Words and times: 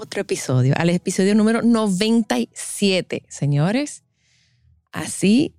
otro 0.00 0.22
episodio, 0.22 0.74
al 0.78 0.88
episodio 0.90 1.34
número 1.34 1.62
97, 1.62 3.24
señores. 3.28 4.02
Así, 4.92 5.54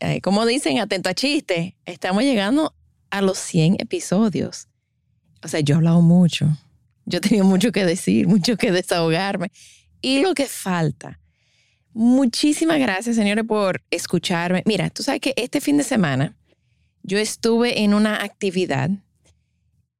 eh, 0.00 0.20
como 0.20 0.44
dicen, 0.44 0.78
atento 0.78 1.08
a 1.08 1.14
chiste, 1.14 1.76
estamos 1.86 2.22
llegando 2.24 2.74
a 3.10 3.22
los 3.22 3.38
100 3.38 3.76
episodios. 3.78 4.68
O 5.42 5.48
sea, 5.48 5.60
yo 5.60 5.74
he 5.74 5.76
hablado 5.76 6.02
mucho, 6.02 6.46
yo 7.06 7.18
he 7.18 7.20
tenido 7.20 7.44
mucho 7.44 7.72
que 7.72 7.86
decir, 7.86 8.28
mucho 8.28 8.56
que 8.56 8.70
desahogarme. 8.70 9.50
Y 10.02 10.20
lo 10.20 10.34
que 10.34 10.46
falta. 10.46 11.18
Muchísimas 11.94 12.78
gracias, 12.78 13.16
señores, 13.16 13.44
por 13.44 13.82
escucharme. 13.90 14.62
Mira, 14.66 14.90
tú 14.90 15.02
sabes 15.02 15.20
que 15.20 15.32
este 15.36 15.60
fin 15.60 15.78
de 15.78 15.84
semana 15.84 16.36
yo 17.02 17.18
estuve 17.18 17.82
en 17.82 17.94
una 17.94 18.22
actividad 18.22 18.90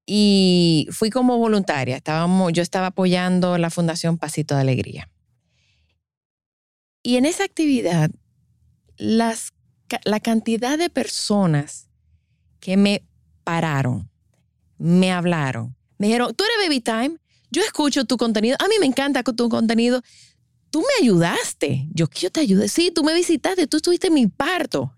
y 0.07 0.89
fui 0.91 1.11
como 1.11 1.39
voluntaria. 1.39 1.97
Estábamos, 1.97 2.53
yo 2.53 2.63
estaba 2.63 2.89
apoyando 2.89 3.59
la 3.59 3.71
Fundación 3.71 4.19
Pasito 4.19 4.55
de 4.55 4.61
Alegría. 4.63 5.09
Y 7.03 7.17
en 7.17 7.27
esa 7.27 7.45
actividad, 7.45 8.11
las, 8.97 9.53
la 10.05 10.21
cantidad 10.21 10.79
de 10.79 10.91
personas 10.91 11.89
que 12.61 12.77
me 12.77 13.05
pararon, 13.45 14.09
me 14.79 15.13
hablaron, 15.13 15.77
me 15.99 16.07
dijeron, 16.07 16.35
tú 16.35 16.45
eres 16.45 16.69
Baby 16.69 16.81
Time, 16.81 17.19
yo 17.51 17.63
escucho 17.63 18.05
tu 18.05 18.17
contenido, 18.17 18.57
a 18.61 18.69
mí 18.69 18.75
me 18.81 18.87
encanta 18.87 19.23
tu 19.23 19.49
contenido, 19.49 20.01
tú 20.71 20.81
me 20.81 21.05
ayudaste, 21.05 21.87
yo, 21.93 22.09
yo 22.15 22.31
te 22.31 22.41
ayudé, 22.41 22.69
sí, 22.69 22.91
tú 22.93 23.05
me 23.05 23.15
visitaste, 23.15 23.67
tú 23.67 23.77
estuviste 23.77 24.07
en 24.07 24.15
mi 24.15 24.27
parto. 24.27 24.93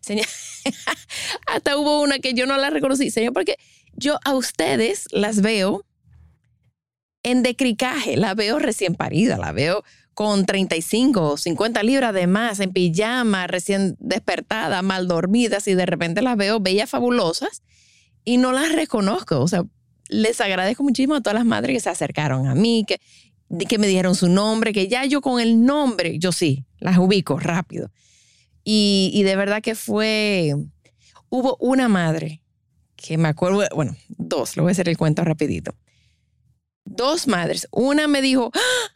Señor, 0.00 0.26
hasta 1.46 1.78
hubo 1.78 2.02
una 2.02 2.18
que 2.18 2.34
yo 2.34 2.46
no 2.46 2.56
la 2.58 2.68
reconocí, 2.70 3.10
señor, 3.10 3.32
porque 3.32 3.56
yo 3.96 4.18
a 4.24 4.34
ustedes 4.34 5.06
las 5.10 5.40
veo 5.40 5.84
en 7.22 7.42
decricaje, 7.42 8.16
la 8.16 8.34
veo 8.34 8.58
recién 8.58 8.94
parida, 8.94 9.38
la 9.38 9.52
veo 9.52 9.82
con 10.12 10.46
35 10.46 11.32
o 11.32 11.36
50 11.36 11.82
libras 11.82 12.14
de 12.14 12.26
más, 12.26 12.60
en 12.60 12.72
pijama, 12.72 13.46
recién 13.46 13.96
despertada, 13.98 14.82
mal 14.82 15.08
dormidas, 15.08 15.66
y 15.66 15.74
de 15.74 15.86
repente 15.86 16.22
las 16.22 16.36
veo 16.36 16.60
bellas, 16.60 16.90
fabulosas, 16.90 17.62
y 18.24 18.36
no 18.36 18.52
las 18.52 18.72
reconozco. 18.72 19.40
O 19.40 19.48
sea, 19.48 19.64
les 20.08 20.40
agradezco 20.40 20.84
muchísimo 20.84 21.16
a 21.16 21.20
todas 21.20 21.34
las 21.34 21.46
madres 21.46 21.74
que 21.74 21.80
se 21.80 21.90
acercaron 21.90 22.46
a 22.46 22.54
mí, 22.54 22.84
que, 22.86 23.00
que 23.66 23.78
me 23.78 23.88
dijeron 23.88 24.14
su 24.14 24.28
nombre, 24.28 24.72
que 24.72 24.86
ya 24.86 25.04
yo 25.04 25.20
con 25.20 25.40
el 25.40 25.64
nombre, 25.64 26.18
yo 26.18 26.30
sí, 26.30 26.64
las 26.78 26.98
ubico 26.98 27.38
rápido. 27.38 27.90
Y, 28.62 29.10
y 29.14 29.24
de 29.24 29.34
verdad 29.34 29.62
que 29.62 29.74
fue, 29.74 30.54
hubo 31.28 31.56
una 31.58 31.88
madre 31.88 32.43
que 33.04 33.18
me 33.18 33.28
acuerdo, 33.28 33.62
bueno, 33.74 33.94
dos, 34.08 34.56
le 34.56 34.62
voy 34.62 34.70
a 34.70 34.72
hacer 34.72 34.88
el 34.88 34.96
cuento 34.96 35.22
rapidito. 35.24 35.74
Dos 36.86 37.28
madres, 37.28 37.68
una 37.70 38.08
me 38.08 38.22
dijo, 38.22 38.50
¡Ah! 38.54 38.94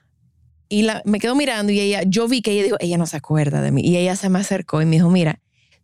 y 0.71 0.83
la, 0.83 1.03
me 1.05 1.19
quedó 1.19 1.35
mirando 1.35 1.73
y 1.73 1.81
ella, 1.81 2.05
yo 2.07 2.27
vi 2.27 2.41
que 2.41 2.53
ella 2.53 2.63
dijo, 2.63 2.77
ella 2.81 2.97
no 2.97 3.07
se 3.07 3.19
acuerda 3.19 3.61
de 3.61 3.71
mí. 3.71 3.83
Y 3.85 3.99
ella 3.99 4.17
se 4.17 4.31
me 4.31 4.39
acercó 4.39 4.81
y 4.81 4.87
me 4.87 4.97
dijo, 4.97 5.11
mira, 5.11 5.41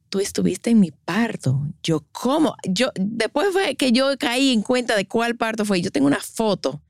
tú 0.08 0.20
estuviste 0.20 0.70
en 0.70 0.80
mi 0.80 0.90
parto. 0.90 1.68
Yo, 1.82 2.06
¿cómo? 2.12 2.56
Yo, 2.66 2.90
después 2.94 3.48
fue 3.52 3.76
que 3.76 3.92
yo 3.92 4.16
caí 4.18 4.54
en 4.54 4.62
cuenta 4.62 4.96
de 4.96 5.06
cuál 5.06 5.36
parto 5.36 5.66
fue. 5.66 5.82
Yo 5.82 5.91
tengo 5.91 6.06
una 6.06 6.20
foto 6.20 6.80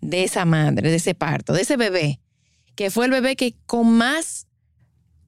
de 0.00 0.22
esa 0.22 0.44
madre, 0.44 0.90
de 0.90 0.96
ese 0.96 1.14
parto, 1.14 1.52
de 1.54 1.62
ese 1.62 1.76
bebé, 1.76 2.20
que 2.76 2.92
fue 2.92 3.06
el 3.06 3.10
bebé 3.10 3.34
que 3.34 3.56
con 3.66 3.90
más 3.90 4.46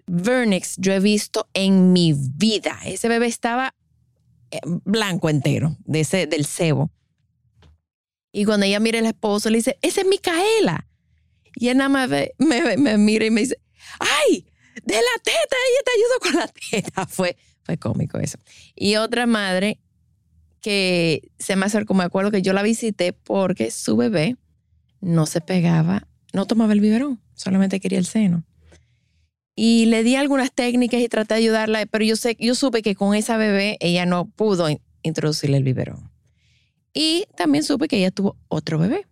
vernix 0.06 0.76
yo 0.78 0.92
he 0.92 1.00
visto 1.00 1.48
en 1.54 1.92
mi 1.92 2.12
vida. 2.12 2.78
Ese 2.84 3.08
bebé 3.08 3.26
estaba 3.26 3.74
blanco 4.84 5.28
entero, 5.30 5.76
de 5.84 6.00
ese, 6.00 6.26
del 6.26 6.46
cebo. 6.46 6.90
Y 8.32 8.44
cuando 8.44 8.66
ella 8.66 8.80
mira 8.80 8.98
al 8.98 9.06
esposo, 9.06 9.48
le 9.50 9.58
dice, 9.58 9.78
esa 9.82 10.02
es 10.02 10.06
Micaela. 10.06 10.86
Y 11.54 11.68
él 11.68 11.78
nada 11.78 11.88
más 11.88 12.10
me, 12.38 12.98
mira 12.98 13.24
y 13.24 13.30
me 13.30 13.40
dice, 13.40 13.58
¡ay! 13.98 14.46
De 14.84 14.94
la 14.94 15.22
teta, 15.22 15.56
ella 15.70 15.82
te 15.84 15.90
ayudó 15.96 16.20
con 16.20 16.34
la 16.34 16.48
teta. 16.48 17.06
Fue, 17.08 17.36
fue 17.62 17.78
cómico 17.78 18.18
eso. 18.18 18.38
Y 18.74 18.96
otra 18.96 19.26
madre 19.26 19.80
que 20.60 21.30
se 21.38 21.56
me 21.56 21.64
acercó, 21.64 21.94
me 21.94 22.04
acuerdo 22.04 22.30
que 22.30 22.42
yo 22.42 22.52
la 22.52 22.62
visité 22.62 23.12
porque 23.12 23.70
su 23.70 23.96
bebé 23.96 24.36
no 25.00 25.24
se 25.26 25.40
pegaba, 25.40 26.06
no 26.32 26.46
tomaba 26.46 26.72
el 26.72 26.80
biberón, 26.80 27.22
solamente 27.34 27.80
quería 27.80 27.98
el 27.98 28.06
seno. 28.06 28.44
Y 29.58 29.86
le 29.86 30.02
di 30.02 30.16
algunas 30.16 30.52
técnicas 30.52 31.00
y 31.00 31.08
traté 31.08 31.32
de 31.34 31.40
ayudarla, 31.40 31.86
pero 31.86 32.04
yo, 32.04 32.14
sé, 32.16 32.36
yo 32.38 32.54
supe 32.54 32.82
que 32.82 32.94
con 32.94 33.14
esa 33.14 33.38
bebé 33.38 33.78
ella 33.80 34.04
no 34.04 34.26
pudo 34.28 34.68
introducirle 35.02 35.56
el 35.56 35.64
biberón. 35.64 36.10
Y 36.92 37.24
también 37.38 37.64
supe 37.64 37.88
que 37.88 37.96
ella 37.96 38.10
tuvo 38.10 38.36
otro 38.48 38.78
bebé. 38.78 39.06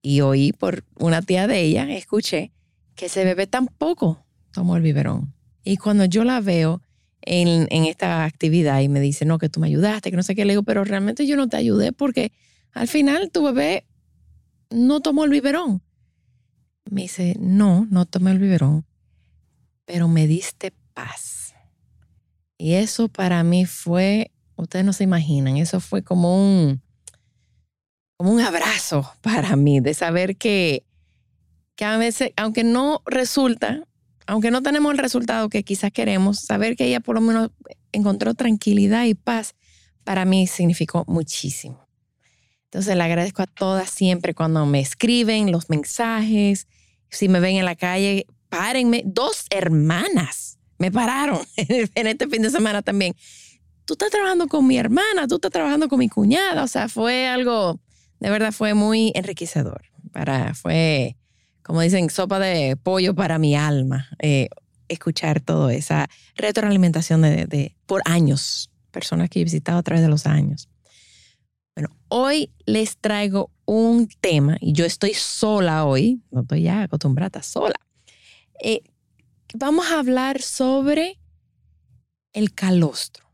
Y 0.00 0.22
oí 0.22 0.52
por 0.52 0.84
una 0.98 1.20
tía 1.20 1.46
de 1.46 1.60
ella, 1.60 1.90
escuché 1.90 2.52
que 2.94 3.06
ese 3.06 3.22
bebé 3.22 3.46
tampoco 3.46 4.24
tomó 4.50 4.76
el 4.76 4.82
biberón. 4.82 5.34
Y 5.62 5.76
cuando 5.76 6.06
yo 6.06 6.24
la 6.24 6.40
veo 6.40 6.80
en, 7.20 7.66
en 7.70 7.84
esta 7.84 8.24
actividad 8.24 8.80
y 8.80 8.88
me 8.88 9.00
dice, 9.00 9.26
no, 9.26 9.36
que 9.36 9.50
tú 9.50 9.60
me 9.60 9.66
ayudaste, 9.66 10.10
que 10.10 10.16
no 10.16 10.22
sé 10.22 10.34
qué, 10.34 10.46
le 10.46 10.54
digo, 10.54 10.62
pero 10.62 10.84
realmente 10.84 11.26
yo 11.26 11.36
no 11.36 11.48
te 11.48 11.58
ayudé 11.58 11.92
porque 11.92 12.32
al 12.72 12.88
final 12.88 13.30
tu 13.30 13.44
bebé 13.44 13.84
no 14.70 15.00
tomó 15.00 15.24
el 15.24 15.30
biberón. 15.30 15.82
Me 16.90 17.02
dice, 17.02 17.36
no, 17.38 17.86
no 17.90 18.06
tomé 18.06 18.30
el 18.30 18.38
biberón 18.38 18.86
pero 19.92 20.06
me 20.06 20.28
diste 20.28 20.72
paz. 20.94 21.52
Y 22.56 22.74
eso 22.74 23.08
para 23.08 23.42
mí 23.42 23.66
fue, 23.66 24.30
ustedes 24.54 24.84
no 24.84 24.92
se 24.92 25.02
imaginan, 25.02 25.56
eso 25.56 25.80
fue 25.80 26.04
como 26.04 26.36
un, 26.36 26.80
como 28.16 28.30
un 28.30 28.40
abrazo 28.40 29.12
para 29.20 29.56
mí 29.56 29.80
de 29.80 29.92
saber 29.94 30.36
que, 30.36 30.84
que 31.74 31.84
a 31.84 31.96
veces, 31.96 32.30
aunque 32.36 32.62
no 32.62 33.02
resulta, 33.04 33.82
aunque 34.28 34.52
no 34.52 34.62
tenemos 34.62 34.92
el 34.92 34.98
resultado 34.98 35.48
que 35.48 35.64
quizás 35.64 35.90
queremos, 35.90 36.38
saber 36.38 36.76
que 36.76 36.84
ella 36.84 37.00
por 37.00 37.16
lo 37.16 37.20
menos 37.20 37.50
encontró 37.90 38.34
tranquilidad 38.34 39.06
y 39.06 39.14
paz, 39.14 39.56
para 40.04 40.24
mí 40.24 40.46
significó 40.46 41.04
muchísimo. 41.08 41.88
Entonces 42.66 42.94
le 42.94 43.02
agradezco 43.02 43.42
a 43.42 43.48
todas 43.48 43.90
siempre 43.90 44.34
cuando 44.34 44.64
me 44.66 44.78
escriben 44.78 45.50
los 45.50 45.68
mensajes, 45.68 46.68
si 47.08 47.28
me 47.28 47.40
ven 47.40 47.56
en 47.56 47.64
la 47.64 47.74
calle, 47.74 48.26
párenme. 48.50 49.02
Dos 49.06 49.46
hermanas 49.48 50.58
me 50.78 50.90
pararon 50.90 51.40
en 51.56 52.06
este 52.06 52.28
fin 52.28 52.42
de 52.42 52.50
semana 52.50 52.82
también. 52.82 53.14
Tú 53.84 53.94
estás 53.94 54.10
trabajando 54.10 54.46
con 54.48 54.66
mi 54.66 54.76
hermana, 54.76 55.26
tú 55.28 55.36
estás 55.36 55.50
trabajando 55.50 55.88
con 55.88 55.98
mi 55.98 56.08
cuñada. 56.08 56.62
O 56.64 56.68
sea, 56.68 56.88
fue 56.88 57.26
algo, 57.26 57.80
de 58.18 58.30
verdad 58.30 58.52
fue 58.52 58.74
muy 58.74 59.12
enriquecedor. 59.14 59.82
Para, 60.12 60.54
fue, 60.54 61.16
como 61.62 61.80
dicen, 61.80 62.10
sopa 62.10 62.38
de 62.38 62.76
pollo 62.76 63.14
para 63.14 63.38
mi 63.38 63.56
alma. 63.56 64.08
Eh, 64.20 64.48
escuchar 64.88 65.40
toda 65.40 65.72
esa 65.72 66.08
retroalimentación 66.34 67.22
de, 67.22 67.46
de, 67.46 67.76
por 67.86 68.02
años, 68.04 68.70
personas 68.90 69.30
que 69.30 69.40
he 69.40 69.44
visitado 69.44 69.78
a 69.78 69.82
través 69.82 70.02
de 70.02 70.08
los 70.08 70.26
años. 70.26 70.68
Bueno, 71.76 71.90
hoy 72.08 72.52
les 72.66 72.96
traigo 72.96 73.50
un 73.66 74.08
tema 74.20 74.56
y 74.60 74.72
yo 74.72 74.84
estoy 74.84 75.14
sola 75.14 75.84
hoy, 75.84 76.22
no 76.30 76.40
estoy 76.40 76.62
ya 76.62 76.82
acostumbrada, 76.82 77.42
sola. 77.42 77.76
Eh, 78.62 78.82
vamos 79.54 79.86
a 79.90 79.98
hablar 79.98 80.42
sobre 80.42 81.18
el 82.32 82.54
calostro. 82.54 83.24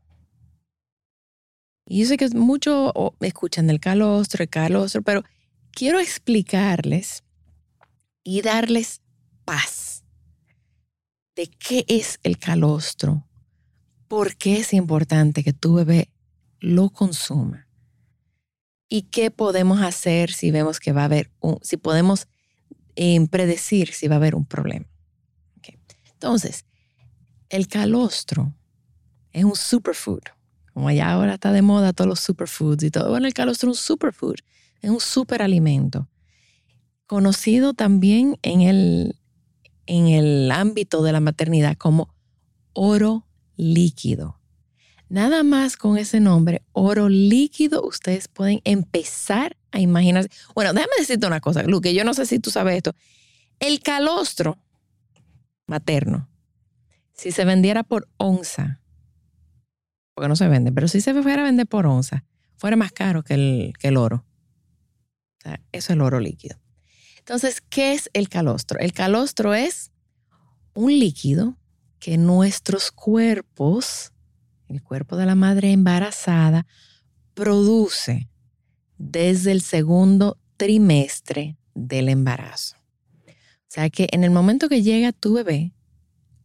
Y 1.85 2.01
yo 2.01 2.07
sé 2.07 2.17
que 2.17 2.29
muchos 2.29 2.91
escuchan 3.19 3.67
del 3.67 3.79
calostro, 3.79 4.43
el 4.43 4.49
calostro, 4.49 5.01
pero 5.01 5.23
quiero 5.71 5.99
explicarles 5.99 7.23
y 8.23 8.41
darles 8.41 9.01
paz 9.45 10.03
de 11.35 11.47
qué 11.47 11.85
es 11.87 12.19
el 12.23 12.37
calostro, 12.37 13.25
por 14.07 14.35
qué 14.35 14.57
es 14.57 14.73
importante 14.73 15.43
que 15.43 15.53
tu 15.53 15.75
bebé 15.75 16.09
lo 16.59 16.89
consuma. 16.89 17.67
¿Y 18.89 19.03
qué 19.03 19.31
podemos 19.31 19.81
hacer 19.81 20.31
si 20.31 20.51
vemos 20.51 20.79
que 20.79 20.93
va 20.93 21.01
a 21.01 21.05
haber 21.05 21.31
un, 21.41 21.59
si 21.61 21.77
podemos 21.77 22.27
eh, 22.95 23.25
predecir 23.29 23.93
si 23.93 24.07
va 24.07 24.15
a 24.15 24.17
haber 24.17 24.35
un 24.35 24.45
problema? 24.45 24.87
Entonces, 26.17 26.65
el 27.49 27.67
calostro 27.67 28.55
es 29.31 29.43
un 29.43 29.55
superfood. 29.55 30.21
Como 30.73 30.89
ya 30.89 31.11
ahora 31.11 31.35
está 31.35 31.51
de 31.51 31.61
moda 31.61 31.93
todos 31.93 32.07
los 32.07 32.19
superfoods 32.19 32.83
y 32.83 32.91
todo. 32.91 33.09
Bueno, 33.09 33.27
el 33.27 33.35
calostro 33.35 33.69
es 33.69 33.77
un 33.77 33.83
superfood, 33.83 34.35
es 34.81 34.89
un 34.89 34.99
superalimento. 34.99 36.09
Conocido 37.05 37.75
también 37.75 38.39
en 38.41 38.61
el, 38.61 39.19
en 39.85 40.07
el 40.07 40.51
ámbito 40.51 41.03
de 41.03 41.11
la 41.11 41.19
maternidad 41.19 41.77
como 41.77 42.13
oro 42.73 43.27
líquido. 43.57 44.39
Nada 45.07 45.43
más 45.43 45.77
con 45.77 45.99
ese 45.99 46.19
nombre, 46.19 46.63
oro 46.73 47.09
líquido, 47.09 47.85
ustedes 47.85 48.27
pueden 48.27 48.59
empezar 48.63 49.55
a 49.71 49.79
imaginarse. 49.79 50.29
Bueno, 50.55 50.73
déjame 50.73 50.93
decirte 50.97 51.27
una 51.27 51.41
cosa, 51.41 51.61
Luke, 51.61 51.93
yo 51.93 52.03
no 52.03 52.15
sé 52.15 52.25
si 52.25 52.39
tú 52.39 52.49
sabes 52.49 52.77
esto. 52.77 52.93
El 53.59 53.81
calostro 53.81 54.57
materno, 55.67 56.29
si 57.13 57.31
se 57.31 57.45
vendiera 57.45 57.83
por 57.83 58.09
onza, 58.17 58.81
porque 60.13 60.27
no 60.29 60.35
se 60.35 60.47
vende, 60.47 60.71
pero 60.71 60.87
si 60.87 61.01
se 61.01 61.13
fuera 61.21 61.43
a 61.43 61.45
vender 61.45 61.67
por 61.67 61.85
onza, 61.85 62.23
fuera 62.55 62.75
más 62.75 62.91
caro 62.91 63.23
que 63.23 63.35
el, 63.35 63.73
que 63.77 63.89
el 63.89 63.97
oro. 63.97 64.25
O 65.37 65.41
sea, 65.43 65.61
eso 65.71 65.87
es 65.87 65.89
el 65.91 66.01
oro 66.01 66.19
líquido. 66.19 66.57
Entonces, 67.19 67.61
¿qué 67.61 67.93
es 67.93 68.09
el 68.13 68.29
calostro? 68.29 68.79
El 68.79 68.93
calostro 68.93 69.53
es 69.53 69.91
un 70.73 70.97
líquido 70.97 71.57
que 71.99 72.17
nuestros 72.17 72.91
cuerpos, 72.91 74.13
el 74.67 74.81
cuerpo 74.81 75.17
de 75.17 75.25
la 75.25 75.35
madre 75.35 75.71
embarazada, 75.71 76.65
produce 77.33 78.29
desde 78.97 79.51
el 79.51 79.61
segundo 79.61 80.39
trimestre 80.55 81.57
del 81.75 82.09
embarazo. 82.09 82.76
Sea 83.77 83.91
que 83.91 84.07
en 84.11 84.23
el 84.23 84.31
momento 84.31 84.69
que 84.69 84.81
llega 84.81 85.11
tu 85.11 85.33
bebé, 85.33 85.71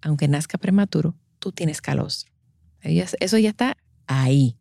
aunque 0.02 0.28
nazca 0.28 0.58
prematuro, 0.58 1.14
tú 1.38 1.50
tienes 1.50 1.80
calostro. 1.80 2.30
Eso 2.82 3.38
ya 3.38 3.48
está 3.48 3.78
ahí. 4.06 4.58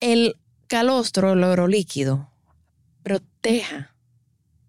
El 0.00 0.34
calostro, 0.66 1.34
el 1.34 1.44
oro 1.44 1.68
líquido, 1.68 2.32
proteja 3.04 3.94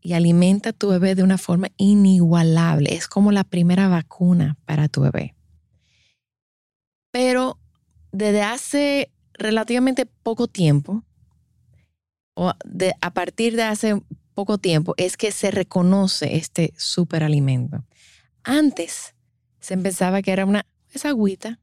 y 0.01 0.13
alimenta 0.13 0.69
a 0.69 0.73
tu 0.73 0.89
bebé 0.89 1.15
de 1.15 1.23
una 1.23 1.39
forma 1.39 1.69
inigualable. 1.77 2.93
Es 2.93 3.07
como 3.07 3.31
la 3.31 3.43
primera 3.43 3.87
vacuna 3.87 4.55
para 4.65 4.89
tu 4.89 5.01
bebé. 5.01 5.33
Pero 7.09 7.57
desde 8.11 8.43
hace 8.43 9.11
relativamente 9.33 10.05
poco 10.05 10.47
tiempo, 10.47 11.03
o 12.35 12.49
a 13.01 13.13
partir 13.15 13.55
de 13.55 13.63
hace 13.63 13.99
poco 14.33 14.57
tiempo, 14.57 14.93
es 14.97 15.17
que 15.17 15.31
se 15.31 15.51
reconoce 15.51 16.35
este 16.35 16.73
superalimento. 16.77 17.85
Antes 18.43 19.15
se 19.59 19.77
pensaba 19.77 20.21
que 20.21 20.31
era 20.31 20.45
una, 20.45 20.65
esa 20.91 21.09
agüita, 21.09 21.59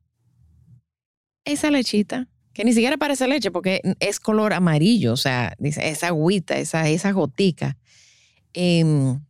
esa 1.45 1.71
lechita, 1.71 2.29
que 2.53 2.65
ni 2.65 2.73
siquiera 2.73 2.97
parece 2.97 3.29
leche 3.29 3.51
porque 3.51 3.81
es 4.01 4.21
color 4.21 4.53
amarillo, 4.53 5.13
o 5.13 5.17
sea, 5.17 5.55
dice, 5.59 5.89
esa 5.89 6.09
agüita, 6.09 6.57
esa, 6.57 6.89
esa 6.89 7.13
gotica. 7.13 7.77
Em, 8.53 9.21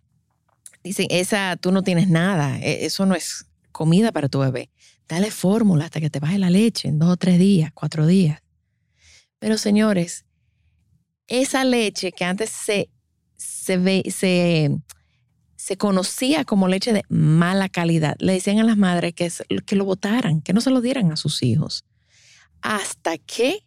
dicen, 0.83 1.07
esa, 1.11 1.57
tú 1.57 1.73
no 1.73 1.83
tienes 1.83 2.09
nada, 2.09 2.59
e, 2.61 2.87
eso 2.87 3.07
no 3.07 3.15
es 3.15 3.47
comida 3.73 4.13
para 4.13 4.29
tu 4.29 4.39
bebé. 4.39 4.71
Dale 5.09 5.31
fórmula 5.31 5.87
hasta 5.87 6.01
que 6.01 6.11
te 6.11 6.21
baje 6.21 6.39
la 6.39 6.51
leche 6.51 6.89
en 6.89 6.99
dos 6.99 7.11
o 7.11 7.17
tres 7.17 7.39
días, 7.39 7.73
cuatro 7.75 8.07
días. 8.07 8.41
Pero 9.39 9.59
señores, 9.59 10.25
esa 11.27 11.65
leche 11.65 12.13
que 12.13 12.25
antes 12.25 12.51
se, 12.51 12.91
se, 13.41 13.79
ve, 13.79 14.05
se, 14.11 14.71
se 15.57 15.77
conocía 15.79 16.45
como 16.45 16.69
leche 16.69 16.93
de 16.93 17.05
mala 17.09 17.71
calidad, 17.71 18.17
le 18.19 18.35
decían 18.35 18.59
a 18.59 18.65
las 18.65 18.77
madres 18.77 19.15
que, 19.15 19.33
que 19.65 19.77
lo 19.77 19.87
botaran, 19.87 20.43
que 20.43 20.53
no 20.53 20.61
se 20.61 20.71
lo 20.71 20.83
dieran 20.83 21.11
a 21.11 21.17
sus 21.17 21.43
hijos, 21.43 21.87
hasta 22.61 23.17
que 23.17 23.65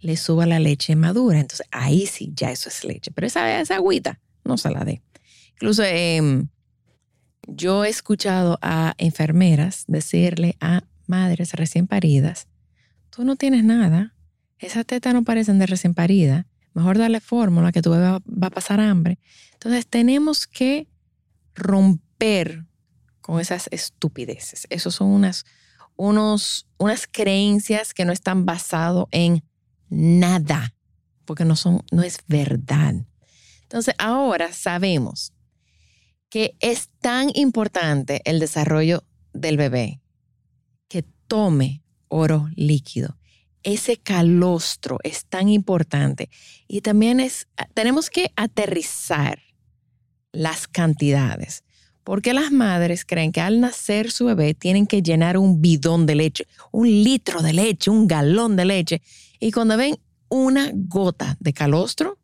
le 0.00 0.16
suba 0.16 0.46
la 0.46 0.58
leche 0.58 0.96
madura. 0.96 1.38
Entonces 1.40 1.66
ahí 1.70 2.06
sí, 2.06 2.32
ya 2.34 2.50
eso 2.50 2.70
es 2.70 2.84
leche. 2.84 3.10
Pero 3.10 3.26
esa, 3.26 3.60
esa 3.60 3.76
agüita, 3.76 4.18
no 4.44 4.56
se 4.56 4.70
la 4.70 4.84
dé. 4.84 5.02
Incluso 5.52 5.84
em, 5.84 6.48
yo 7.46 7.84
he 7.84 7.90
escuchado 7.90 8.58
a 8.62 8.94
enfermeras 8.96 9.84
decirle 9.88 10.56
a 10.60 10.84
madres 11.06 11.52
recién 11.52 11.86
paridas, 11.86 12.48
tú 13.10 13.24
no 13.24 13.36
tienes 13.36 13.62
nada, 13.62 14.14
esas 14.58 14.86
tetas 14.86 15.12
no 15.12 15.22
parecen 15.22 15.58
de 15.58 15.66
recién 15.66 15.92
parida, 15.92 16.46
mejor 16.74 16.98
darle 16.98 17.20
fórmula 17.20 17.72
que 17.72 17.82
tu 17.82 17.90
bebé 17.90 18.18
va 18.26 18.46
a 18.46 18.50
pasar 18.50 18.80
hambre. 18.80 19.18
Entonces 19.54 19.86
tenemos 19.86 20.46
que 20.46 20.88
romper 21.54 22.64
con 23.20 23.40
esas 23.40 23.68
estupideces. 23.70 24.66
Esos 24.70 24.94
son 24.94 25.08
unas, 25.08 25.44
unos, 25.96 26.66
unas 26.78 27.06
creencias 27.06 27.94
que 27.94 28.04
no 28.04 28.12
están 28.12 28.44
basadas 28.44 29.06
en 29.10 29.44
nada, 29.88 30.74
porque 31.24 31.44
no, 31.44 31.56
son, 31.56 31.82
no 31.90 32.02
es 32.02 32.18
verdad. 32.26 32.94
Entonces 33.62 33.94
ahora 33.98 34.52
sabemos 34.52 35.32
que 36.28 36.56
es 36.60 36.88
tan 37.00 37.30
importante 37.34 38.22
el 38.24 38.40
desarrollo 38.40 39.04
del 39.32 39.56
bebé 39.56 40.00
que 40.88 41.02
tome 41.02 41.82
oro 42.08 42.48
líquido. 42.54 43.18
Ese 43.62 43.96
calostro 43.96 44.98
es 45.02 45.26
tan 45.26 45.48
importante 45.48 46.30
y 46.66 46.80
también 46.80 47.20
es, 47.20 47.48
tenemos 47.74 48.10
que 48.10 48.32
aterrizar 48.36 49.40
las 50.32 50.66
cantidades. 50.66 51.64
Porque 52.04 52.34
las 52.34 52.50
madres 52.50 53.04
creen 53.04 53.30
que 53.30 53.40
al 53.40 53.60
nacer 53.60 54.10
su 54.10 54.24
bebé 54.24 54.54
tienen 54.54 54.88
que 54.88 55.02
llenar 55.02 55.38
un 55.38 55.62
bidón 55.62 56.04
de 56.04 56.16
leche, 56.16 56.46
un 56.72 56.88
litro 56.88 57.42
de 57.42 57.52
leche, 57.52 57.90
un 57.90 58.08
galón 58.08 58.56
de 58.56 58.64
leche. 58.64 59.02
Y 59.38 59.52
cuando 59.52 59.76
ven 59.76 59.96
una 60.28 60.70
gota 60.74 61.36
de 61.38 61.52
calostro, 61.52 62.18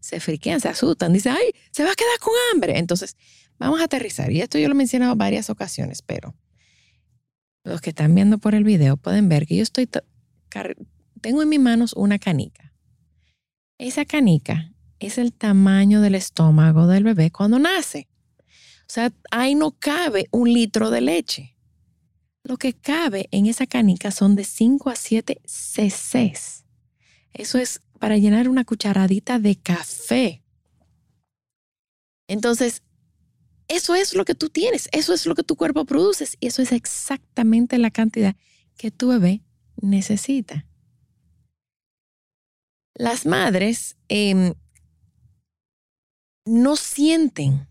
se 0.00 0.20
friquean, 0.20 0.60
se 0.60 0.68
asustan, 0.68 1.12
dicen, 1.12 1.34
ay, 1.36 1.50
se 1.70 1.84
va 1.84 1.92
a 1.92 1.94
quedar 1.94 2.18
con 2.20 2.32
hambre. 2.52 2.78
Entonces, 2.78 3.16
vamos 3.58 3.80
a 3.80 3.84
aterrizar. 3.84 4.32
Y 4.32 4.40
esto 4.40 4.58
yo 4.58 4.68
lo 4.68 4.72
he 4.72 4.78
mencionado 4.78 5.12
en 5.12 5.18
varias 5.18 5.50
ocasiones, 5.50 6.00
pero 6.00 6.34
los 7.64 7.82
que 7.82 7.90
están 7.90 8.14
viendo 8.14 8.38
por 8.38 8.54
el 8.54 8.64
video 8.64 8.96
pueden 8.96 9.28
ver 9.28 9.46
que 9.46 9.56
yo 9.56 9.62
estoy, 9.62 9.86
tengo 11.20 11.42
en 11.42 11.48
mis 11.48 11.60
manos 11.60 11.92
una 11.94 12.18
canica. 12.18 12.72
Esa 13.78 14.04
canica 14.04 14.72
es 14.98 15.18
el 15.18 15.32
tamaño 15.32 16.00
del 16.00 16.14
estómago 16.14 16.86
del 16.86 17.04
bebé 17.04 17.30
cuando 17.30 17.58
nace. 17.58 18.08
O 18.82 18.90
sea, 18.90 19.12
ahí 19.30 19.54
no 19.54 19.72
cabe 19.72 20.28
un 20.30 20.52
litro 20.52 20.90
de 20.90 21.00
leche. 21.00 21.56
Lo 22.42 22.56
que 22.56 22.72
cabe 22.72 23.28
en 23.30 23.46
esa 23.46 23.66
canica 23.66 24.10
son 24.10 24.34
de 24.34 24.44
5 24.44 24.90
a 24.90 24.96
7 24.96 25.40
cc's. 25.44 26.64
Eso 27.34 27.58
es 27.58 27.82
para 27.98 28.16
llenar 28.16 28.48
una 28.48 28.64
cucharadita 28.64 29.38
de 29.38 29.56
café. 29.56 30.42
Entonces, 32.26 32.82
eso 33.68 33.94
es 33.94 34.14
lo 34.14 34.24
que 34.24 34.34
tú 34.34 34.48
tienes, 34.48 34.88
eso 34.92 35.12
es 35.12 35.26
lo 35.26 35.34
que 35.34 35.42
tu 35.42 35.56
cuerpo 35.56 35.84
produce 35.84 36.26
y 36.40 36.46
eso 36.46 36.62
es 36.62 36.72
exactamente 36.72 37.76
la 37.76 37.90
cantidad 37.90 38.34
que 38.78 38.90
tu 38.90 39.08
bebé 39.08 39.42
necesita. 39.80 40.66
Las 42.94 43.26
madres 43.26 43.96
em, 44.08 44.54
no 46.44 46.76
sienten 46.76 47.68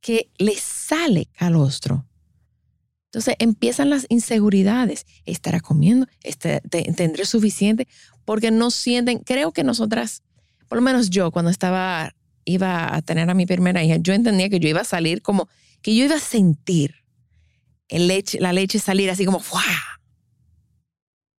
que 0.00 0.30
les 0.38 0.60
sale 0.60 1.26
calostro. 1.26 2.06
Entonces 3.06 3.36
empiezan 3.38 3.90
las 3.90 4.06
inseguridades. 4.08 5.06
¿Estará 5.24 5.60
comiendo? 5.60 6.06
¿Tendré 6.70 7.24
suficiente? 7.24 7.88
porque 8.28 8.50
no 8.50 8.70
sienten, 8.70 9.20
creo 9.20 9.52
que 9.52 9.64
nosotras, 9.64 10.22
por 10.68 10.76
lo 10.76 10.82
menos 10.82 11.08
yo 11.08 11.30
cuando 11.30 11.50
estaba, 11.50 12.14
iba 12.44 12.94
a 12.94 13.00
tener 13.00 13.30
a 13.30 13.32
mi 13.32 13.46
primera 13.46 13.82
hija, 13.82 13.96
yo 13.96 14.12
entendía 14.12 14.50
que 14.50 14.60
yo 14.60 14.68
iba 14.68 14.82
a 14.82 14.84
salir 14.84 15.22
como, 15.22 15.48
que 15.80 15.96
yo 15.96 16.04
iba 16.04 16.16
a 16.16 16.20
sentir 16.20 16.96
el 17.88 18.06
leche, 18.06 18.38
la 18.38 18.52
leche 18.52 18.80
salir 18.80 19.08
así 19.08 19.24
como 19.24 19.40
¡fua! 19.40 19.62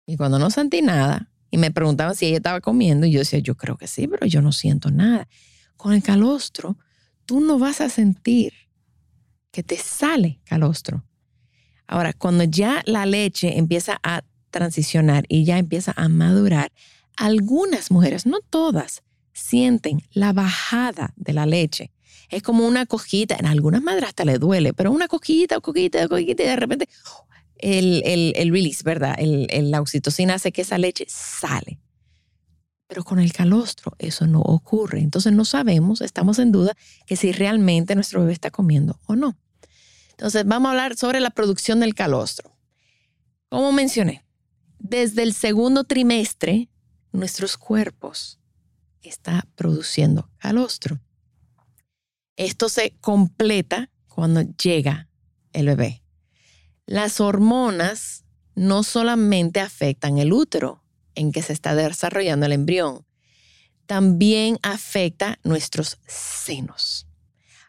Y 0.10 0.18
cuando 0.18 0.40
no 0.40 0.50
sentí 0.50 0.82
nada, 0.82 1.30
y 1.52 1.60
me 1.60 1.70
preguntaban 1.70 2.16
si 2.16 2.26
ella 2.26 2.38
estaba 2.38 2.62
comiendo, 2.62 3.06
y 3.06 3.12
yo 3.12 3.20
decía, 3.20 3.38
yo 3.38 3.54
creo 3.54 3.78
que 3.78 3.86
sí, 3.86 4.08
pero 4.08 4.26
yo 4.26 4.42
no 4.42 4.52
siento 4.52 4.90
nada. 4.90 5.28
Con 5.78 5.94
el 5.94 6.02
calostro, 6.02 6.78
tú 7.28 7.42
no 7.42 7.60
vas 7.60 7.80
a 7.80 7.90
sentir 7.90 8.54
que 9.52 9.62
te 9.62 9.78
sale 9.78 10.40
calostro. 10.46 11.06
Ahora, 11.86 12.14
cuando 12.14 12.44
ya 12.44 12.82
la 12.88 13.06
leche 13.06 13.60
empieza 13.60 14.00
a 14.02 14.24
transicionar 14.50 15.26
y 15.28 15.46
ya 15.46 15.60
empieza 15.60 15.94
a 15.96 16.10
madurar, 16.10 16.72
algunas 17.16 17.92
mujeres, 17.92 18.26
no 18.26 18.40
todas, 18.50 19.04
sienten 19.32 20.02
la 20.12 20.34
bajada 20.34 21.14
de 21.18 21.34
la 21.34 21.46
leche. 21.46 21.92
Es 22.30 22.42
como 22.42 22.68
una 22.68 22.88
cojita, 22.88 23.36
en 23.40 23.46
algunas 23.46 23.84
madres 23.84 24.06
hasta 24.06 24.26
le 24.26 24.40
duele, 24.40 24.74
pero 24.74 24.92
una 24.92 25.08
cojita, 25.08 25.60
cojita, 25.60 26.08
cojita, 26.08 26.44
y 26.44 26.48
de 26.48 26.56
repente 26.56 26.90
el, 27.60 28.02
el, 28.06 28.34
el 28.36 28.52
release, 28.52 28.84
¿verdad? 28.84 29.16
El, 29.18 29.72
la 29.72 29.82
oxitocina 29.82 30.36
hace 30.36 30.52
que 30.52 30.62
esa 30.62 30.78
leche 30.78 31.06
sale. 31.08 31.80
Pero 32.88 33.04
con 33.04 33.20
el 33.20 33.34
calostro 33.34 33.94
eso 34.00 34.26
no 34.26 34.42
ocurre. 34.42 35.00
Entonces 35.00 35.34
no 35.34 35.46
sabemos, 35.46 36.02
estamos 36.02 36.40
en 36.40 36.52
duda 36.52 36.76
que 37.06 37.16
si 37.16 37.32
realmente 37.32 37.96
nuestro 37.96 38.22
bebé 38.22 38.34
está 38.34 38.50
comiendo 38.50 39.00
o 39.06 39.16
no. 39.16 39.38
Entonces 40.12 40.46
vamos 40.46 40.68
a 40.68 40.72
hablar 40.72 40.98
sobre 40.98 41.20
la 41.20 41.30
producción 41.30 41.80
del 41.80 41.94
calostro. 41.94 42.58
Como 43.50 43.72
mencioné, 43.72 44.26
desde 44.80 45.24
el 45.24 45.34
segundo 45.34 45.84
trimestre 45.84 46.70
nuestros 47.12 47.58
cuerpos 47.58 48.40
están 49.02 49.44
produciendo 49.56 50.30
calostro. 50.38 51.00
Esto 52.36 52.70
se 52.70 52.96
completa 53.02 53.90
cuando 54.08 54.42
llega 54.42 55.10
el 55.54 55.68
bebé. 55.68 56.04
Las 56.90 57.20
hormonas 57.20 58.26
no 58.56 58.82
solamente 58.82 59.60
afectan 59.60 60.18
el 60.18 60.34
útero, 60.34 60.84
en 61.14 61.32
que 61.32 61.44
se 61.44 61.54
está 61.54 61.76
desarrollando 61.76 62.48
el 62.48 62.52
embrión. 62.52 63.06
También 63.86 64.58
afecta 64.64 65.38
nuestros 65.44 66.00
senos. 66.08 67.06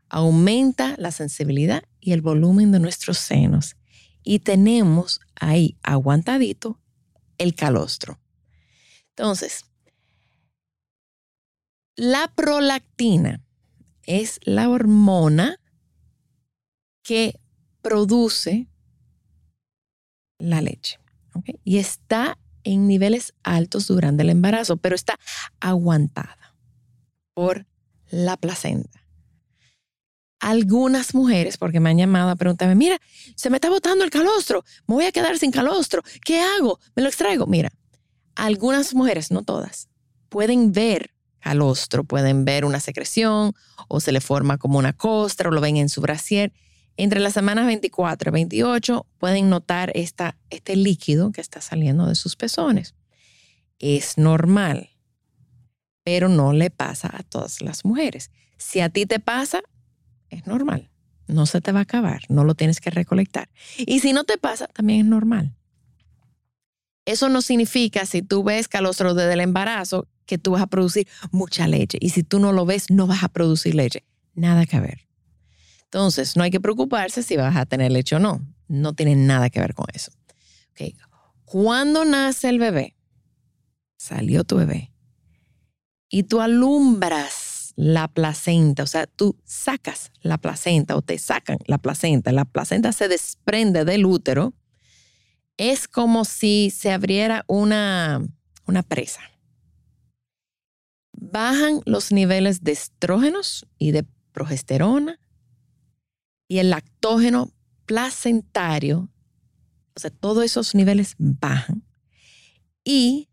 Aumenta 0.09 0.95
la 0.97 1.11
sensibilidad 1.11 1.83
y 2.01 2.13
el 2.13 2.23
volumen 2.23 2.73
de 2.73 2.81
nuestros 2.81 3.19
senos. 3.19 3.77
Y 4.23 4.39
tenemos 4.39 5.21
ahí 5.39 5.77
aguantadito 5.83 6.81
el 7.37 7.55
calostro. 7.55 8.19
Entonces, 9.11 9.67
la 11.95 12.33
prolactina 12.35 13.45
es 14.05 14.41
la 14.45 14.71
hormona 14.71 15.61
que 17.03 17.39
produce 17.83 18.70
la 20.41 20.61
leche. 20.61 20.99
Y 21.65 21.79
está 21.79 22.39
en 22.65 22.87
niveles 22.87 23.35
altos 23.43 23.87
durante 23.87 24.23
el 24.23 24.31
embarazo, 24.31 24.77
pero 24.77 24.95
está 24.95 25.19
aguantada 25.61 26.55
por 27.35 27.67
la 28.11 28.37
placenta. 28.37 29.05
Algunas 30.41 31.15
mujeres, 31.15 31.59
porque 31.59 31.81
me 31.81 31.91
han 31.91 31.99
llamado 31.99 32.31
a 32.31 32.37
preguntarme, 32.37 32.75
mira, 32.75 32.99
se 33.37 33.51
me 33.51 33.59
está 33.59 33.69
botando 33.69 34.05
el 34.05 34.11
calostro, 34.11 34.65
me 34.87 34.95
voy 34.95 35.05
a 35.05 35.13
quedar 35.13 35.39
sin 35.39 35.51
calostro, 35.51 36.03
¿qué 36.25 36.41
hago? 36.41 36.81
¿Me 36.97 37.03
lo 37.03 37.09
extraigo? 37.09 37.47
Mira, 37.47 37.71
algunas 38.35 38.95
mujeres, 38.95 39.31
no 39.31 39.43
todas, 39.43 39.89
pueden 40.31 40.73
ver 40.73 41.13
calostro, 41.41 42.05
pueden 42.05 42.45
ver 42.45 42.65
una 42.65 42.81
secreción 42.81 43.55
o 43.89 44.01
se 44.01 44.13
le 44.13 44.21
forma 44.21 44.59
como 44.59 44.79
una 44.79 44.93
costra 44.93 45.49
o 45.49 45.53
lo 45.53 45.61
ven 45.61 45.77
en 45.77 45.89
su 45.89 46.01
brasier 46.01 46.53
entre 47.03 47.21
las 47.21 47.33
semanas 47.33 47.67
24 47.67 48.31
y 48.31 48.33
28 48.33 49.07
pueden 49.19 49.49
notar 49.49 49.93
este 49.95 50.77
líquido 50.77 51.33
que 51.33 51.41
está 51.41 51.61
saliendo 51.61 52.07
de 52.07 52.15
sus 52.15 52.37
pezones. 52.37 52.95
Es 53.79 54.19
normal, 54.19 54.91
pero 56.05 56.29
no 56.29 56.53
le 56.53 56.71
pasa 56.71 57.11
a 57.13 57.23
todas 57.23 57.63
las 57.63 57.85
mujeres. 57.85 58.31
Si 58.59 58.81
a 58.81 58.91
ti 58.91 59.07
te 59.07 59.21
pasa, 59.21 59.63
es 60.29 60.47
normal. 60.47 60.91
No 61.27 61.47
se 61.47 61.61
te 61.61 61.73
va 61.73 61.79
a 61.79 61.83
acabar, 61.83 62.23
no 62.29 62.45
lo 62.45 62.55
tienes 62.55 62.81
que 62.81 62.91
recolectar. 62.91 63.49
Y 63.79 64.01
si 64.01 64.13
no 64.13 64.25
te 64.25 64.37
pasa, 64.37 64.67
también 64.67 65.01
es 65.01 65.07
normal. 65.07 65.55
Eso 67.07 67.29
no 67.29 67.41
significa, 67.41 68.05
si 68.05 68.21
tú 68.21 68.43
ves 68.45 68.69
calostro 68.69 69.15
desde 69.15 69.33
el 69.33 69.41
embarazo, 69.41 70.07
que 70.27 70.39
tú 70.39 70.53
vas 70.53 70.63
a 70.63 70.67
producir 70.67 71.09
mucha 71.31 71.67
leche. 71.67 71.99
Y 72.01 72.11
si 72.11 72.23
tú 72.23 72.39
no 72.39 72.53
lo 72.53 72.67
ves, 72.67 72.91
no 72.91 73.07
vas 73.07 73.25
a 73.25 73.29
producir 73.29 73.75
leche. 73.75 74.05
Nada 74.35 74.67
que 74.67 74.79
ver. 74.81 75.10
Entonces, 75.93 76.37
no 76.37 76.45
hay 76.45 76.53
que 76.53 76.61
preocuparse 76.61 77.25
si 77.25 77.37
vas 77.37 77.57
a 77.57 77.67
tener 77.67 77.91
leche 77.91 78.15
o 78.15 78.21
no. 78.21 78.41
No 78.69 78.93
tiene 78.93 79.17
nada 79.17 79.51
que 79.51 79.59
ver 79.59 79.75
con 79.75 79.87
eso. 79.93 80.13
Okay. 80.71 80.97
Cuando 81.45 82.05
nace 82.05 82.49
el 82.49 82.61
bebé, 82.61 82.95
salió 83.97 84.45
tu 84.45 84.57
bebé, 84.57 84.93
y 86.09 86.23
tú 86.23 86.41
alumbras 86.41 87.73
la 87.75 88.07
placenta, 88.07 88.85
o 88.85 88.87
sea, 88.87 89.09
tú 89.09 89.37
sacas 89.45 90.13
la 90.23 90.39
placenta 90.39 90.95
o 90.95 91.03
te 91.03 91.19
sacan 91.19 91.59
la 91.67 91.79
placenta, 91.79 92.31
la 92.31 92.45
placenta 92.45 92.93
se 92.93 93.09
desprende 93.09 93.85
del 93.85 94.07
útero, 94.07 94.55
es 95.57 95.89
como 95.89 96.25
si 96.25 96.71
se 96.71 96.93
abriera 96.93 97.45
una, 97.49 98.23
una 98.67 98.85
presa. 98.85 99.23
Bajan 101.13 101.81
los 101.85 102.13
niveles 102.13 102.63
de 102.63 102.73
estrógenos 102.73 103.67
y 103.77 103.91
de 103.91 104.05
progesterona 104.33 105.19
y 106.51 106.59
el 106.59 106.71
lactógeno 106.71 107.53
placentario, 107.87 109.09
o 109.95 110.01
sea, 110.01 110.11
todos 110.11 110.45
esos 110.45 110.75
niveles 110.75 111.15
bajan 111.17 111.85
y 112.83 113.29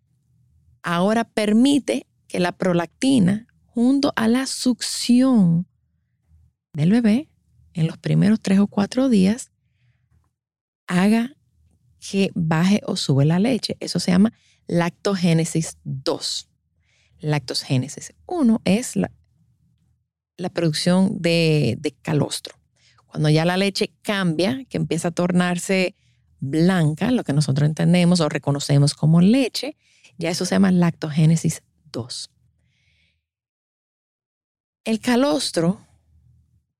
ahora 0.83 1.23
permite 1.23 2.05
que 2.27 2.39
la 2.39 2.51
prolactina, 2.51 3.47
junto 3.65 4.13
a 4.15 4.27
la 4.27 4.45
succión 4.45 5.65
del 6.73 6.91
bebé 6.91 7.27
en 7.73 7.87
los 7.87 7.97
primeros 7.97 8.39
tres 8.39 8.59
o 8.59 8.67
cuatro 8.67 9.09
días, 9.09 9.51
haga 10.85 11.35
que 11.99 12.29
baje 12.35 12.81
o 12.85 12.97
sube 12.97 13.25
la 13.25 13.39
leche. 13.39 13.77
Eso 13.79 13.99
se 13.99 14.11
llama 14.11 14.31
lactogénesis 14.67 15.79
2. 15.85 16.49
Lactogénesis 17.21 18.13
1 18.27 18.61
es 18.63 18.95
la, 18.95 19.09
producción 20.53 21.17
de 21.19 21.97
calostro. 22.03 22.57
Cuando 23.07 23.29
ya 23.29 23.45
la 23.45 23.57
leche 23.57 23.91
cambia, 24.01 24.65
que 24.69 24.77
empieza 24.77 25.09
a 25.09 25.11
tornarse 25.11 25.95
blanca, 26.39 27.11
lo 27.11 27.23
que 27.23 27.33
nosotros 27.33 27.67
entendemos 27.67 28.19
o 28.19 28.29
reconocemos 28.29 28.93
como 28.93 29.21
leche, 29.21 29.75
ya 30.17 30.29
eso 30.29 30.45
se 30.45 30.55
llama 30.55 30.71
lactogénesis 30.71 31.63
2. 31.91 32.29
El 34.83 34.99
calostro 34.99 35.81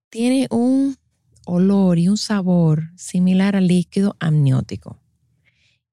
tiene 0.10 0.48
un 0.50 0.98
olor 1.46 1.98
y 2.00 2.08
un 2.08 2.18
sabor 2.18 2.92
similar 2.96 3.56
al 3.56 3.68
líquido 3.68 4.16
amniótico. 4.20 5.00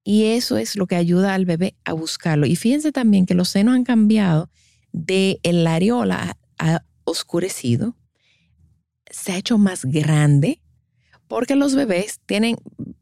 Y 0.03 0.25
eso 0.25 0.57
es 0.57 0.75
lo 0.75 0.85
que 0.85 0.95
ayuda 0.95 1.33
al 1.33 1.45
bebé 1.45 1.75
a 1.83 1.93
buscarlo. 1.93 2.45
Y 2.45 2.55
fíjense 2.55 2.91
también 2.91 3.25
que 3.25 3.33
los 3.33 3.49
senos 3.49 3.75
han 3.75 3.83
cambiado 3.83 4.49
de 4.91 5.39
el 5.43 5.65
areola 5.65 6.37
a 6.59 6.83
oscurecido 7.03 7.95
se 9.15 9.31
ha 9.31 9.37
hecho 9.37 9.57
más 9.57 9.85
grande 9.85 10.61
porque 11.27 11.55
los 11.55 11.73
bebés 11.73 12.19
tienen, 12.25 12.57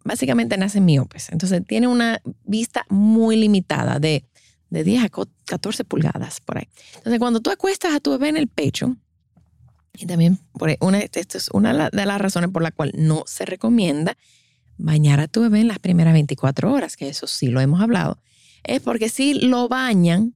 básicamente 0.06 0.58
nacen 0.58 0.86
miopes, 0.86 1.30
entonces 1.30 1.66
tienen 1.66 1.90
una 1.90 2.22
vista 2.46 2.86
muy 2.90 3.36
limitada 3.36 4.00
de, 4.00 4.24
de 4.70 4.84
10 4.84 5.06
a 5.06 5.10
14 5.46 5.84
pulgadas 5.84 6.40
por 6.40 6.60
ahí. 6.60 6.70
Entonces 6.98 7.20
cuando 7.20 7.42
tú 7.42 7.50
acuestas 7.50 7.94
a 7.94 8.00
tu 8.00 8.12
bebé 8.12 8.30
en 8.30 8.38
el 8.38 8.48
pecho, 8.48 8.96
y 9.96 10.06
también 10.06 10.40
por 10.54 10.76
una, 10.80 11.00
esto 11.00 11.38
es 11.38 11.50
una 11.52 11.90
de 11.90 12.06
las 12.06 12.22
razones 12.22 12.52
por 12.52 12.62
la 12.62 12.72
cual 12.72 12.92
no 12.96 13.24
se 13.26 13.46
recomienda 13.46 14.16
bañar 14.78 15.20
a 15.20 15.28
tu 15.28 15.42
bebé 15.42 15.62
en 15.62 15.68
las 15.68 15.80
primeras 15.80 16.14
24 16.14 16.72
horas, 16.72 16.96
que 16.96 17.10
eso 17.10 17.28
sí 17.28 17.48
lo 17.48 17.60
hemos 17.60 17.82
hablado, 17.82 18.20
es 18.64 18.82
porque 18.82 19.10
si 19.10 19.34
lo 19.34 19.68
bañan, 19.68 20.36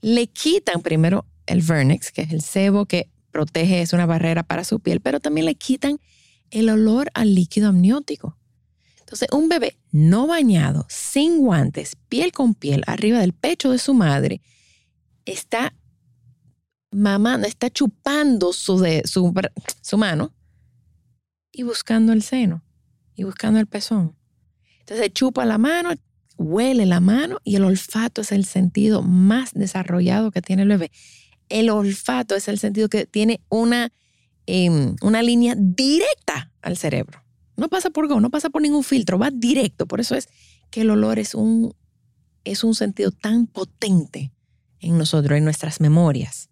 le 0.00 0.26
quitan 0.26 0.80
primero 0.80 1.26
el 1.46 1.62
vernix, 1.62 2.10
que 2.10 2.22
es 2.22 2.32
el 2.32 2.42
sebo 2.42 2.86
que 2.86 3.10
protege, 3.36 3.82
es 3.82 3.92
una 3.92 4.06
barrera 4.06 4.44
para 4.44 4.64
su 4.64 4.80
piel, 4.80 5.00
pero 5.02 5.20
también 5.20 5.44
le 5.44 5.56
quitan 5.56 5.98
el 6.50 6.70
olor 6.70 7.10
al 7.12 7.34
líquido 7.34 7.68
amniótico. 7.68 8.38
Entonces, 9.00 9.28
un 9.30 9.50
bebé 9.50 9.76
no 9.92 10.26
bañado, 10.26 10.86
sin 10.88 11.40
guantes, 11.40 11.96
piel 12.08 12.32
con 12.32 12.54
piel, 12.54 12.82
arriba 12.86 13.20
del 13.20 13.34
pecho 13.34 13.70
de 13.70 13.78
su 13.78 13.92
madre, 13.92 14.40
está 15.26 15.74
mamando, 16.90 17.46
está 17.46 17.68
chupando 17.68 18.54
su, 18.54 18.78
de, 18.78 19.02
su, 19.04 19.34
su 19.82 19.98
mano 19.98 20.32
y 21.52 21.62
buscando 21.62 22.14
el 22.14 22.22
seno 22.22 22.64
y 23.14 23.24
buscando 23.24 23.60
el 23.60 23.66
pezón. 23.66 24.16
Entonces 24.80 25.12
chupa 25.12 25.44
la 25.44 25.58
mano, 25.58 25.90
huele 26.38 26.86
la 26.86 27.00
mano 27.00 27.38
y 27.44 27.56
el 27.56 27.64
olfato 27.64 28.22
es 28.22 28.32
el 28.32 28.46
sentido 28.46 29.02
más 29.02 29.52
desarrollado 29.52 30.30
que 30.30 30.40
tiene 30.40 30.62
el 30.62 30.68
bebé 30.68 30.90
el 31.48 31.70
olfato 31.70 32.34
es 32.34 32.48
el 32.48 32.58
sentido 32.58 32.88
que 32.88 33.06
tiene 33.06 33.40
una, 33.48 33.92
em, 34.46 34.96
una 35.02 35.22
línea 35.22 35.54
directa 35.56 36.52
al 36.62 36.76
cerebro. 36.76 37.22
No 37.56 37.68
pasa 37.68 37.90
por 37.90 38.08
go, 38.08 38.20
no 38.20 38.30
pasa 38.30 38.50
por 38.50 38.62
ningún 38.62 38.84
filtro, 38.84 39.18
va 39.18 39.30
directo. 39.30 39.86
Por 39.86 40.00
eso 40.00 40.14
es 40.14 40.28
que 40.70 40.82
el 40.82 40.90
olor 40.90 41.18
es 41.18 41.34
un, 41.34 41.74
es 42.44 42.64
un 42.64 42.74
sentido 42.74 43.10
tan 43.10 43.46
potente 43.46 44.32
en 44.80 44.98
nosotros, 44.98 45.38
en 45.38 45.44
nuestras 45.44 45.80
memorias. 45.80 46.50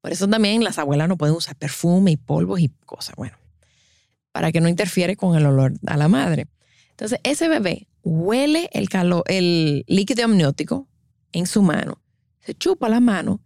Por 0.00 0.12
eso 0.12 0.28
también 0.28 0.64
las 0.64 0.78
abuelas 0.78 1.08
no 1.08 1.16
pueden 1.16 1.36
usar 1.36 1.56
perfume 1.56 2.10
y 2.10 2.16
polvos 2.16 2.60
y 2.60 2.68
cosas, 2.84 3.14
bueno, 3.16 3.36
para 4.32 4.50
que 4.50 4.60
no 4.60 4.68
interfiere 4.68 5.16
con 5.16 5.36
el 5.36 5.46
olor 5.46 5.74
a 5.86 5.96
la 5.96 6.08
madre. 6.08 6.48
Entonces, 6.90 7.20
ese 7.22 7.48
bebé 7.48 7.88
huele 8.02 8.68
el, 8.72 8.88
calor, 8.88 9.22
el 9.26 9.84
líquido 9.86 10.24
amniótico 10.24 10.88
en 11.32 11.46
su 11.46 11.62
mano, 11.62 12.02
se 12.40 12.54
chupa 12.54 12.88
la 12.88 13.00
mano 13.00 13.40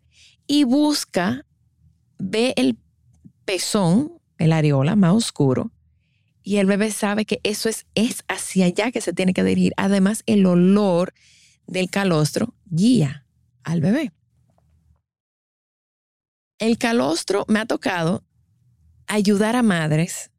y 0.47 0.65
busca, 0.65 1.45
ve 2.19 2.55
el 2.57 2.79
pezón, 3.45 4.13
el 4.39 4.53
areola 4.53 4.97
más 4.97 5.15
oscuro, 5.15 5.71
y 6.43 6.59
el 6.59 6.67
bebé 6.67 6.93
sabe 6.93 7.25
que 7.25 7.41
eso 7.43 7.69
es, 7.69 7.87
es 7.95 8.25
hacia 8.29 8.67
allá 8.67 8.93
que 8.93 9.01
se 9.01 9.13
tiene 9.13 9.35
que 9.35 9.43
dirigir. 9.43 9.73
Además, 9.77 10.23
el 10.27 10.47
olor 10.47 11.13
del 11.67 11.91
calostro 11.91 12.55
guía 12.67 13.27
al 13.65 13.81
bebé. 13.81 14.13
El 16.59 16.79
calostro 16.79 17.45
me 17.49 17.59
ha 17.59 17.67
tocado 17.67 18.25
ayudar 19.09 19.57
a 19.57 19.63
madres 19.63 20.31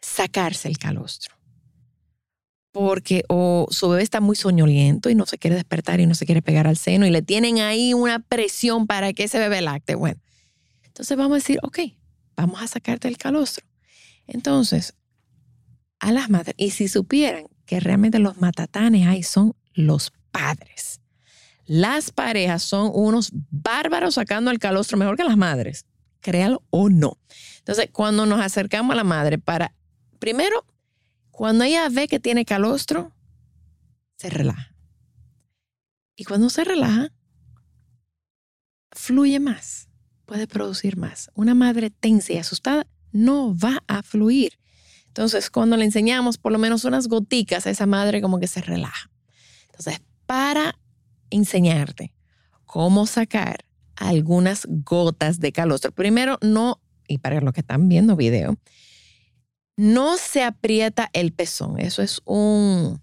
sacarse 0.00 0.68
el 0.68 0.78
calostro. 0.78 1.37
Porque 2.78 3.24
o 3.28 3.66
su 3.70 3.88
bebé 3.88 4.02
está 4.02 4.20
muy 4.20 4.36
soñoliento 4.36 5.10
y 5.10 5.14
no 5.14 5.26
se 5.26 5.36
quiere 5.36 5.56
despertar 5.56 5.98
y 5.98 6.06
no 6.06 6.14
se 6.14 6.26
quiere 6.26 6.42
pegar 6.42 6.66
al 6.68 6.76
seno 6.76 7.06
y 7.06 7.10
le 7.10 7.22
tienen 7.22 7.58
ahí 7.58 7.92
una 7.92 8.20
presión 8.20 8.86
para 8.86 9.12
que 9.12 9.24
ese 9.24 9.38
bebé 9.38 9.60
lacte. 9.62 9.96
Bueno, 9.96 10.20
entonces 10.84 11.16
vamos 11.16 11.32
a 11.32 11.38
decir, 11.38 11.58
ok, 11.62 11.78
vamos 12.36 12.62
a 12.62 12.68
sacarte 12.68 13.08
el 13.08 13.18
calostro. 13.18 13.66
Entonces, 14.28 14.94
a 15.98 16.12
las 16.12 16.30
madres, 16.30 16.54
y 16.56 16.70
si 16.70 16.86
supieran 16.86 17.46
que 17.66 17.80
realmente 17.80 18.18
los 18.18 18.38
matatanes 18.38 19.06
ahí 19.06 19.22
son 19.22 19.54
los 19.74 20.12
padres. 20.30 21.00
Las 21.66 22.12
parejas 22.12 22.62
son 22.62 22.90
unos 22.94 23.30
bárbaros 23.50 24.14
sacando 24.14 24.50
el 24.50 24.58
calostro 24.58 24.96
mejor 24.96 25.16
que 25.16 25.24
las 25.24 25.36
madres, 25.36 25.84
créalo 26.20 26.62
o 26.70 26.88
no. 26.88 27.18
Entonces, 27.58 27.90
cuando 27.92 28.24
nos 28.24 28.40
acercamos 28.40 28.92
a 28.92 28.96
la 28.96 29.04
madre 29.04 29.38
para, 29.38 29.74
primero, 30.18 30.64
cuando 31.38 31.62
ella 31.62 31.88
ve 31.88 32.08
que 32.08 32.18
tiene 32.18 32.44
calostro, 32.44 33.12
se 34.16 34.28
relaja. 34.28 34.74
Y 36.16 36.24
cuando 36.24 36.50
se 36.50 36.64
relaja, 36.64 37.12
fluye 38.90 39.38
más, 39.38 39.88
puede 40.24 40.48
producir 40.48 40.96
más. 40.96 41.30
Una 41.34 41.54
madre 41.54 41.90
tensa 41.90 42.32
y 42.32 42.38
asustada 42.38 42.88
no 43.12 43.56
va 43.56 43.84
a 43.86 44.02
fluir. 44.02 44.58
Entonces, 45.06 45.48
cuando 45.48 45.76
le 45.76 45.84
enseñamos 45.84 46.38
por 46.38 46.50
lo 46.50 46.58
menos 46.58 46.84
unas 46.84 47.06
goticas 47.06 47.68
a 47.68 47.70
esa 47.70 47.86
madre, 47.86 48.20
como 48.20 48.40
que 48.40 48.48
se 48.48 48.60
relaja. 48.60 49.08
Entonces, 49.66 50.00
para 50.26 50.76
enseñarte 51.30 52.12
cómo 52.64 53.06
sacar 53.06 53.64
algunas 53.94 54.66
gotas 54.68 55.38
de 55.38 55.52
calostro, 55.52 55.92
primero 55.92 56.36
no, 56.42 56.80
y 57.06 57.18
para 57.18 57.40
los 57.40 57.54
que 57.54 57.60
están 57.60 57.88
viendo 57.88 58.16
video, 58.16 58.58
no 59.78 60.16
se 60.16 60.42
aprieta 60.42 61.08
el 61.12 61.32
pezón. 61.32 61.78
Eso 61.78 62.02
es 62.02 62.20
un, 62.24 63.00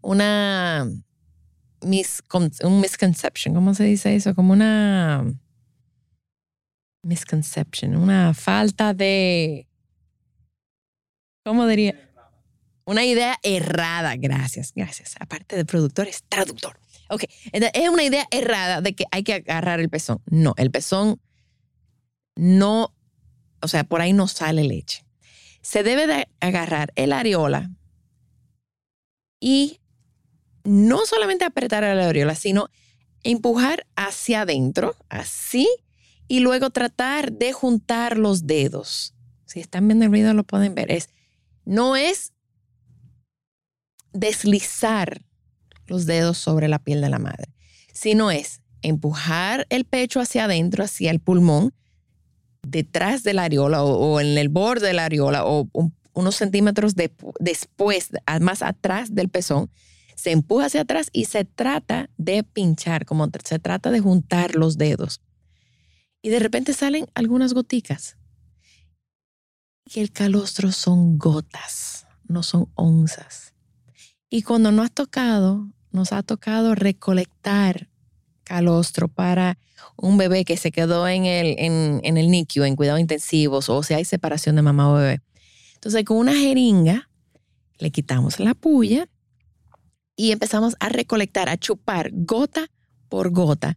una 0.00 0.88
un 1.80 2.80
misconception. 2.80 3.54
¿Cómo 3.54 3.74
se 3.74 3.84
dice 3.84 4.16
eso? 4.16 4.34
Como 4.34 4.52
una 4.52 5.24
misconception, 7.02 7.94
una 7.94 8.34
falta 8.34 8.92
de 8.92 9.68
¿Cómo 11.44 11.66
diría? 11.66 12.10
Una 12.86 13.04
idea 13.04 13.38
errada. 13.44 14.16
Gracias, 14.16 14.72
gracias. 14.74 15.14
Aparte 15.20 15.54
de 15.54 15.64
productor, 15.64 16.08
es 16.08 16.24
traductor. 16.28 16.76
Ok, 17.08 17.24
es 17.52 17.88
una 17.88 18.02
idea 18.02 18.26
errada 18.32 18.80
de 18.80 18.94
que 18.94 19.04
hay 19.12 19.22
que 19.22 19.34
agarrar 19.34 19.78
el 19.78 19.90
pezón. 19.90 20.22
No, 20.26 20.54
el 20.56 20.72
pezón 20.72 21.20
no, 22.34 22.92
o 23.60 23.68
sea, 23.68 23.84
por 23.84 24.00
ahí 24.00 24.12
no 24.12 24.26
sale 24.26 24.64
leche. 24.64 25.03
Se 25.64 25.82
debe 25.82 26.06
de 26.06 26.28
agarrar 26.40 26.92
el 26.94 27.12
areola 27.14 27.70
y 29.40 29.80
no 30.62 31.06
solamente 31.06 31.46
apretar 31.46 31.82
la 31.82 32.06
areola, 32.06 32.34
sino 32.34 32.68
empujar 33.22 33.86
hacia 33.96 34.42
adentro, 34.42 34.94
así, 35.08 35.66
y 36.28 36.40
luego 36.40 36.68
tratar 36.68 37.32
de 37.32 37.54
juntar 37.54 38.18
los 38.18 38.46
dedos. 38.46 39.14
Si 39.46 39.60
están 39.60 39.88
viendo 39.88 40.04
el 40.04 40.10
video 40.10 40.34
lo 40.34 40.44
pueden 40.44 40.74
ver. 40.74 40.92
Es 40.92 41.08
no 41.64 41.96
es 41.96 42.34
deslizar 44.12 45.22
los 45.86 46.04
dedos 46.04 46.36
sobre 46.36 46.68
la 46.68 46.78
piel 46.78 47.00
de 47.00 47.08
la 47.08 47.18
madre, 47.18 47.54
sino 47.94 48.30
es 48.30 48.60
empujar 48.82 49.66
el 49.70 49.86
pecho 49.86 50.20
hacia 50.20 50.44
adentro, 50.44 50.84
hacia 50.84 51.10
el 51.10 51.20
pulmón, 51.20 51.72
detrás 52.66 53.22
de 53.22 53.34
la 53.34 53.44
areola 53.44 53.82
o, 53.82 54.20
en 54.20 54.38
el 54.38 54.48
borde 54.48 54.88
de 54.88 54.92
la 54.94 55.04
areola 55.04 55.44
o 55.44 55.68
unos 56.14 56.36
centímetros 56.36 56.94
después, 56.94 58.10
más 58.40 58.62
atrás 58.62 59.14
del 59.14 59.28
pezón, 59.28 59.70
se 60.14 60.30
empuja 60.30 60.66
hacia 60.66 60.82
atrás 60.82 61.08
y 61.12 61.24
se 61.26 61.44
trata 61.44 62.08
de 62.16 62.44
pinchar, 62.44 63.04
como 63.04 63.28
se 63.44 63.58
trata 63.58 63.90
de 63.90 64.00
juntar 64.00 64.54
los 64.54 64.78
dedos. 64.78 65.20
Y 66.22 66.30
de 66.30 66.38
repente 66.38 66.72
salen 66.72 67.06
algunas 67.14 67.52
goticas 67.52 68.16
y 69.84 70.00
el 70.00 70.12
calostro 70.12 70.72
son 70.72 71.18
gotas, 71.18 72.06
no 72.26 72.42
son 72.42 72.70
onzas. 72.74 73.54
Y 74.30 74.42
cuando 74.42 74.72
nos 74.72 74.86
ha 74.86 74.88
tocado, 74.88 75.68
nos 75.90 76.12
ha 76.12 76.22
tocado 76.22 76.74
recolectar 76.74 77.90
calostro 78.44 79.08
para 79.08 79.58
un 79.96 80.16
bebé 80.16 80.44
que 80.44 80.56
se 80.56 80.70
quedó 80.70 81.08
en 81.08 81.24
el, 81.24 81.56
en, 81.58 82.00
en 82.04 82.16
el 82.16 82.30
NICU, 82.30 82.62
en 82.64 82.76
cuidados 82.76 83.00
intensivos, 83.00 83.68
o 83.68 83.82
si 83.82 83.94
hay 83.94 84.04
separación 84.04 84.56
de 84.56 84.62
mamá 84.62 84.90
o 84.90 84.94
bebé. 84.94 85.20
Entonces, 85.74 86.04
con 86.04 86.18
una 86.18 86.34
jeringa, 86.34 87.10
le 87.78 87.90
quitamos 87.90 88.40
la 88.40 88.54
puya 88.54 89.08
y 90.16 90.30
empezamos 90.30 90.76
a 90.80 90.88
recolectar, 90.88 91.48
a 91.48 91.56
chupar 91.56 92.10
gota 92.12 92.70
por 93.08 93.30
gota 93.30 93.76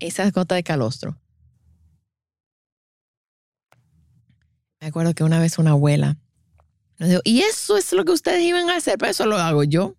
esas 0.00 0.32
gotas 0.32 0.56
de 0.56 0.62
calostro. 0.62 1.18
Me 4.80 4.88
acuerdo 4.88 5.14
que 5.14 5.22
una 5.22 5.38
vez 5.38 5.58
una 5.58 5.70
abuela 5.70 6.18
nos 6.98 7.08
dijo, 7.08 7.20
y 7.24 7.40
eso 7.40 7.76
es 7.76 7.92
lo 7.92 8.04
que 8.04 8.12
ustedes 8.12 8.42
iban 8.42 8.68
a 8.68 8.76
hacer, 8.76 8.98
pero 8.98 9.10
eso 9.10 9.26
lo 9.26 9.36
hago 9.36 9.64
yo. 9.64 9.96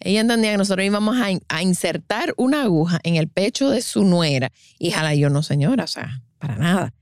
Ella 0.00 0.20
entendía 0.20 0.52
que 0.52 0.58
nosotros 0.58 0.84
íbamos 0.84 1.16
a, 1.48 1.62
insertar 1.62 2.32
una 2.36 2.62
aguja 2.62 3.00
en 3.02 3.16
el 3.16 3.28
pecho 3.28 3.70
de 3.70 3.82
su 3.82 4.04
nuera. 4.04 4.50
Y 4.78 4.90
jala 4.90 5.14
yo, 5.14 5.28
no 5.30 5.42
señora, 5.42 5.84
o 5.84 5.88
sea, 5.88 6.22
para 6.38 6.56
nada. 6.56 6.94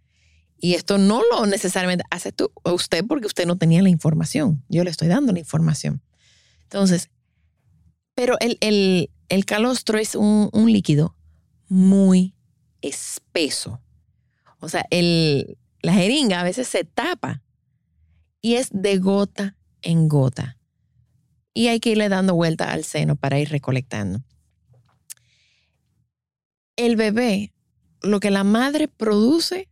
Y 0.61 0.75
esto 0.75 0.99
no 0.99 1.23
lo 1.31 1.47
necesariamente 1.47 2.05
hace 2.11 2.33
tú, 2.33 2.51
usted 2.65 3.05
porque 3.07 3.27
usted 3.27 3.47
no 3.47 3.57
tenía 3.57 3.81
la 3.83 3.89
información. 3.89 4.65
Yo 4.69 4.83
le 4.83 4.91
estoy 4.91 5.07
dando 5.07 5.33
la 5.33 5.39
información. 5.39 6.03
Entonces, 6.65 7.11
pero 8.15 8.37
el, 8.41 8.59
el, 9.29 9.45
calostro 9.45 9.99
es 9.99 10.17
un, 10.17 10.51
un 10.53 10.73
líquido 10.73 11.17
muy 11.69 12.35
espeso. 12.83 13.81
O 14.59 14.69
sea, 14.69 14.85
el, 14.91 15.57
la 15.83 15.93
jeringa 15.93 16.41
a 16.41 16.45
veces 16.45 16.67
se 16.67 16.83
tapa 16.83 17.43
y 18.41 18.55
es 18.55 18.71
de 18.73 18.99
gota 18.99 19.57
en 19.83 20.09
gota. 20.09 20.58
Y 21.59 21.67
hay 21.67 21.81
que 21.81 21.91
irle 21.91 22.09
dando 22.09 22.37
vuelta 22.37 22.71
al 22.71 22.85
seno 22.85 23.17
para 23.17 23.41
ir 23.41 23.49
recolectando. 23.49 24.23
El 26.77 26.95
bebé, 26.95 27.53
lo 28.01 28.21
que 28.21 28.31
la 28.31 28.45
madre 28.45 28.87
produce 28.87 29.69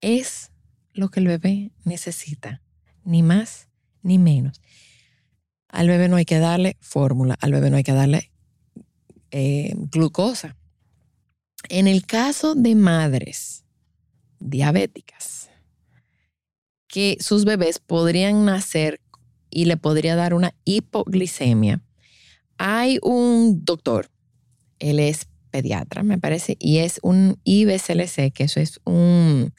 es 0.00 0.52
lo 0.94 1.10
que 1.10 1.20
el 1.20 1.26
bebé 1.26 1.70
necesita, 1.84 2.62
ni 3.04 3.22
más 3.22 3.68
ni 4.00 4.16
menos. 4.16 4.62
Al 5.68 5.86
bebé 5.86 6.08
no 6.08 6.16
hay 6.16 6.24
que 6.24 6.38
darle 6.38 6.78
fórmula, 6.80 7.36
al 7.42 7.52
bebé 7.52 7.68
no 7.68 7.76
hay 7.76 7.84
que 7.84 7.92
darle 7.92 8.32
eh, 9.32 9.74
glucosa. 9.76 10.56
En 11.68 11.88
el 11.88 12.06
caso 12.06 12.54
de 12.54 12.74
madres 12.74 13.66
diabéticas, 14.38 15.50
que 16.88 17.18
sus 17.20 17.44
bebés 17.44 17.80
podrían 17.80 18.46
nacer 18.46 19.02
y 19.50 19.66
le 19.66 19.76
podría 19.76 20.16
dar 20.16 20.34
una 20.34 20.54
hipoglicemia. 20.64 21.82
Hay 22.58 22.98
un 23.02 23.64
doctor, 23.64 24.10
él 24.78 24.98
es 24.98 25.26
pediatra, 25.50 26.02
me 26.02 26.18
parece, 26.18 26.56
y 26.58 26.78
es 26.78 27.00
un 27.02 27.38
IBCLC, 27.44 28.32
que 28.32 28.44
eso 28.44 28.60
es 28.60 28.80
un, 28.84 29.52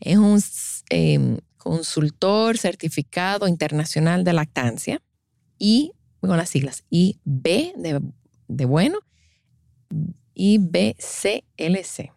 es 0.00 0.18
un 0.18 0.42
em, 0.90 1.38
consultor 1.56 2.58
certificado 2.58 3.46
internacional 3.46 4.24
de 4.24 4.32
lactancia, 4.32 5.02
y 5.58 5.92
con 6.20 6.36
las 6.36 6.50
siglas 6.50 6.84
IB 6.90 7.72
de, 7.76 8.00
de 8.48 8.64
bueno, 8.64 8.98
IBCLC. 10.34 12.12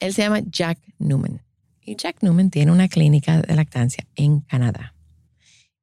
Él 0.00 0.12
se 0.12 0.22
llama 0.22 0.40
Jack 0.40 0.78
Newman. 0.98 1.42
Y 1.80 1.96
Jack 1.96 2.22
Newman 2.22 2.50
tiene 2.50 2.72
una 2.72 2.88
clínica 2.88 3.40
de 3.42 3.54
lactancia 3.56 4.06
en 4.16 4.40
Canadá. 4.40 4.93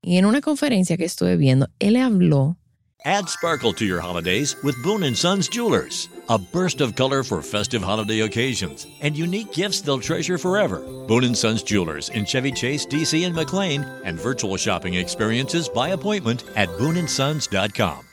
Y 0.04 0.18
en 0.18 0.26
una 0.26 0.42
conferencia 0.42 0.98
que 0.98 1.06
estuve 1.06 1.38
viendo, 1.38 1.68
él 1.80 1.96
habló 1.96 2.58
Add 3.04 3.30
sparkle 3.30 3.74
to 3.74 3.84
your 3.84 4.00
holidays 4.00 4.56
with 4.64 4.76
Boone 4.84 5.16
& 5.16 5.16
Sons 5.16 5.50
Jewelers. 5.50 6.08
A 6.30 6.38
burst 6.38 6.82
of 6.82 6.94
color 6.96 7.24
for 7.24 7.42
festive 7.42 7.82
holiday 7.82 8.20
occasions 8.22 8.86
and 9.02 9.18
unique 9.18 9.52
gifts 9.52 9.82
they'll 9.82 10.00
treasure 10.00 10.38
forever. 10.38 10.84
Boone 11.08 11.34
& 11.34 11.36
Sons 11.36 11.64
Jewelers 11.64 12.10
in 12.10 12.26
Chevy 12.26 12.52
Chase, 12.52 12.86
DC 12.86 13.26
and 13.26 13.34
McLean 13.34 13.84
and 14.04 14.20
virtual 14.20 14.56
shopping 14.56 14.94
experiences 14.94 15.68
by 15.68 15.90
appointment 15.90 16.44
at 16.56 16.70
booneandsons.com. 16.78 18.06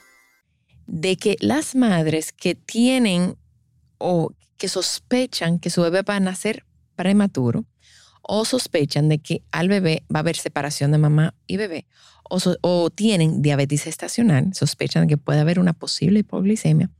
De 0.87 1.17
que 1.17 1.37
las 1.43 1.75
madres 1.75 2.33
que 2.33 2.55
tienen 2.55 3.37
o 3.99 4.31
que 4.57 4.69
sospechan 4.69 5.59
que 5.59 5.69
su 5.69 5.83
bebé 5.83 6.03
va 6.03 6.17
a 6.17 6.21
nacer 6.21 6.65
prematuro 6.97 7.67
o 8.29 8.45
sospechan 8.45 9.09
de 9.09 9.19
que 9.19 9.43
al 9.51 9.69
bebé 9.69 10.05
va 10.15 10.19
a 10.19 10.21
haber 10.21 10.37
separación 10.37 10.93
de 10.93 10.99
mamá 10.99 11.35
y 11.47 11.57
bebé, 11.57 11.87
o, 12.29 12.91
tienen 12.91 13.41
diabetes 13.41 13.87
estacional, 13.87 14.53
sospechan 14.55 15.09
que 15.09 15.17
puede 15.17 15.41
haber 15.41 15.59
una 15.59 15.73
posible 15.73 16.21
hipoglicemia, 16.21 16.91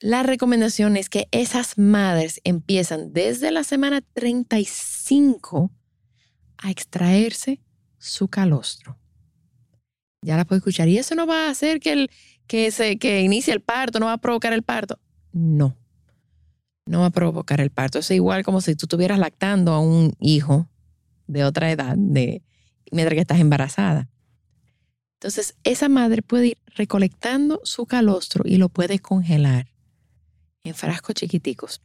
la 0.00 0.22
recomendación 0.22 0.96
es 0.96 1.10
que 1.10 1.26
esas 1.32 1.76
madres 1.76 2.40
empiezan 2.44 3.12
desde 3.12 3.50
la 3.50 3.64
semana 3.64 4.00
35 4.12 5.72
a 6.56 6.70
extraerse 6.70 7.60
su 7.98 8.28
calostro. 8.28 8.96
Ya 10.22 10.36
la 10.36 10.44
puedo 10.44 10.58
escuchar. 10.58 10.86
¿Y 10.86 10.98
eso 10.98 11.16
no 11.16 11.26
va 11.26 11.46
a 11.46 11.50
hacer 11.50 11.80
que, 11.80 11.92
el, 11.92 12.10
que, 12.46 12.70
se, 12.70 12.96
que 12.98 13.22
inicie 13.22 13.52
el 13.52 13.60
parto? 13.60 13.98
¿No 13.98 14.06
va 14.06 14.12
a 14.12 14.18
provocar 14.18 14.52
el 14.52 14.62
parto? 14.62 15.00
No, 15.32 15.76
no 16.88 17.00
va 17.00 17.06
a 17.06 17.10
provocar 17.10 17.60
el 17.60 17.70
parto. 17.70 17.98
Es 17.98 18.10
igual 18.10 18.44
como 18.44 18.60
si 18.60 18.74
tú 18.74 18.86
estuvieras 18.86 19.18
lactando 19.18 19.72
a 19.72 19.80
un 19.80 20.14
hijo 20.18 20.68
de 21.26 21.44
otra 21.44 21.70
edad 21.70 21.94
de, 21.96 22.42
mientras 22.90 23.14
que 23.14 23.20
estás 23.20 23.40
embarazada. 23.40 24.08
Entonces, 25.14 25.56
esa 25.64 25.88
madre 25.88 26.22
puede 26.22 26.48
ir 26.48 26.58
recolectando 26.76 27.60
su 27.64 27.86
calostro 27.86 28.44
y 28.46 28.56
lo 28.56 28.68
puede 28.68 29.00
congelar 29.00 29.68
en 30.64 30.74
frascos 30.74 31.16
chiquiticos. 31.16 31.82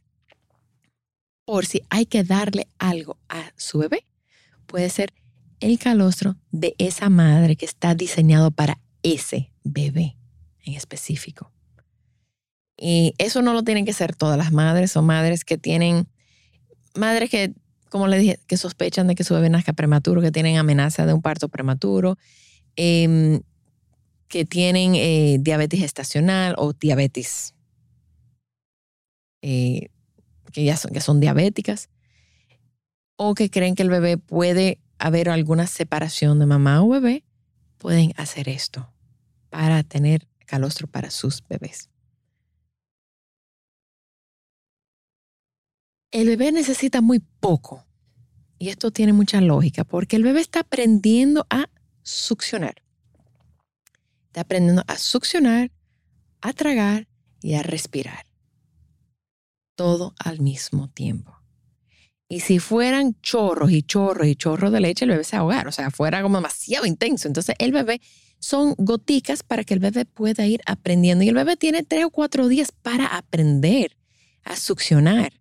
Por 1.44 1.66
si 1.66 1.82
hay 1.90 2.06
que 2.06 2.24
darle 2.24 2.68
algo 2.78 3.18
a 3.28 3.52
su 3.56 3.78
bebé, 3.78 4.06
puede 4.66 4.88
ser 4.88 5.12
el 5.60 5.78
calostro 5.78 6.36
de 6.50 6.74
esa 6.78 7.10
madre 7.10 7.56
que 7.56 7.66
está 7.66 7.94
diseñado 7.94 8.50
para 8.50 8.80
ese 9.02 9.52
bebé 9.64 10.16
en 10.64 10.74
específico. 10.74 11.53
Y 12.76 13.14
eso 13.18 13.42
no 13.42 13.52
lo 13.52 13.62
tienen 13.62 13.84
que 13.84 13.92
ser 13.92 14.14
todas 14.14 14.36
las 14.36 14.52
madres, 14.52 14.92
son 14.92 15.06
madres 15.06 15.44
que 15.44 15.58
tienen, 15.58 16.06
madres 16.94 17.30
que, 17.30 17.52
como 17.88 18.08
le 18.08 18.18
dije, 18.18 18.38
que 18.46 18.56
sospechan 18.56 19.06
de 19.06 19.14
que 19.14 19.24
su 19.24 19.34
bebé 19.34 19.48
nazca 19.48 19.72
prematuro, 19.72 20.20
que 20.20 20.32
tienen 20.32 20.56
amenaza 20.56 21.06
de 21.06 21.12
un 21.12 21.22
parto 21.22 21.48
prematuro, 21.48 22.18
em, 22.76 23.42
que 24.28 24.44
tienen 24.44 24.94
eh, 24.96 25.38
diabetes 25.40 25.80
gestacional 25.80 26.54
o 26.58 26.72
diabetes 26.72 27.54
eh, 29.42 29.90
que 30.52 30.64
ya 30.64 30.76
son, 30.76 30.92
que 30.92 31.00
son 31.00 31.20
diabéticas, 31.20 31.90
o 33.16 33.34
que 33.34 33.50
creen 33.50 33.74
que 33.74 33.82
el 33.82 33.90
bebé 33.90 34.16
puede 34.16 34.80
haber 34.98 35.28
alguna 35.28 35.66
separación 35.66 36.38
de 36.38 36.46
mamá 36.46 36.82
o 36.82 36.88
bebé, 36.88 37.24
pueden 37.76 38.12
hacer 38.16 38.48
esto 38.48 38.90
para 39.50 39.82
tener 39.82 40.26
calostro 40.46 40.86
para 40.86 41.10
sus 41.10 41.44
bebés. 41.46 41.90
El 46.14 46.28
bebé 46.28 46.52
necesita 46.52 47.00
muy 47.00 47.18
poco 47.18 47.84
y 48.56 48.68
esto 48.68 48.92
tiene 48.92 49.12
mucha 49.12 49.40
lógica 49.40 49.82
porque 49.82 50.14
el 50.14 50.22
bebé 50.22 50.42
está 50.42 50.60
aprendiendo 50.60 51.44
a 51.50 51.68
succionar. 52.04 52.76
Está 54.26 54.42
aprendiendo 54.42 54.84
a 54.86 54.96
succionar, 54.96 55.72
a 56.40 56.52
tragar 56.52 57.08
y 57.42 57.54
a 57.54 57.64
respirar 57.64 58.26
todo 59.74 60.14
al 60.20 60.38
mismo 60.38 60.88
tiempo. 60.88 61.36
Y 62.28 62.40
si 62.40 62.60
fueran 62.60 63.20
chorros 63.20 63.72
y 63.72 63.82
chorros 63.82 64.28
y 64.28 64.36
chorros 64.36 64.70
de 64.70 64.80
leche, 64.80 65.06
el 65.06 65.10
bebé 65.10 65.24
se 65.24 65.34
ahogar, 65.34 65.66
o 65.66 65.72
sea, 65.72 65.90
fuera 65.90 66.22
como 66.22 66.36
demasiado 66.36 66.86
intenso. 66.86 67.26
Entonces, 67.26 67.56
el 67.58 67.72
bebé 67.72 68.00
son 68.38 68.76
goticas 68.78 69.42
para 69.42 69.64
que 69.64 69.74
el 69.74 69.80
bebé 69.80 70.04
pueda 70.04 70.46
ir 70.46 70.60
aprendiendo. 70.64 71.24
Y 71.24 71.28
el 71.30 71.34
bebé 71.34 71.56
tiene 71.56 71.82
tres 71.82 72.04
o 72.04 72.10
cuatro 72.10 72.46
días 72.46 72.70
para 72.70 73.04
aprender 73.06 73.96
a 74.44 74.54
succionar, 74.54 75.32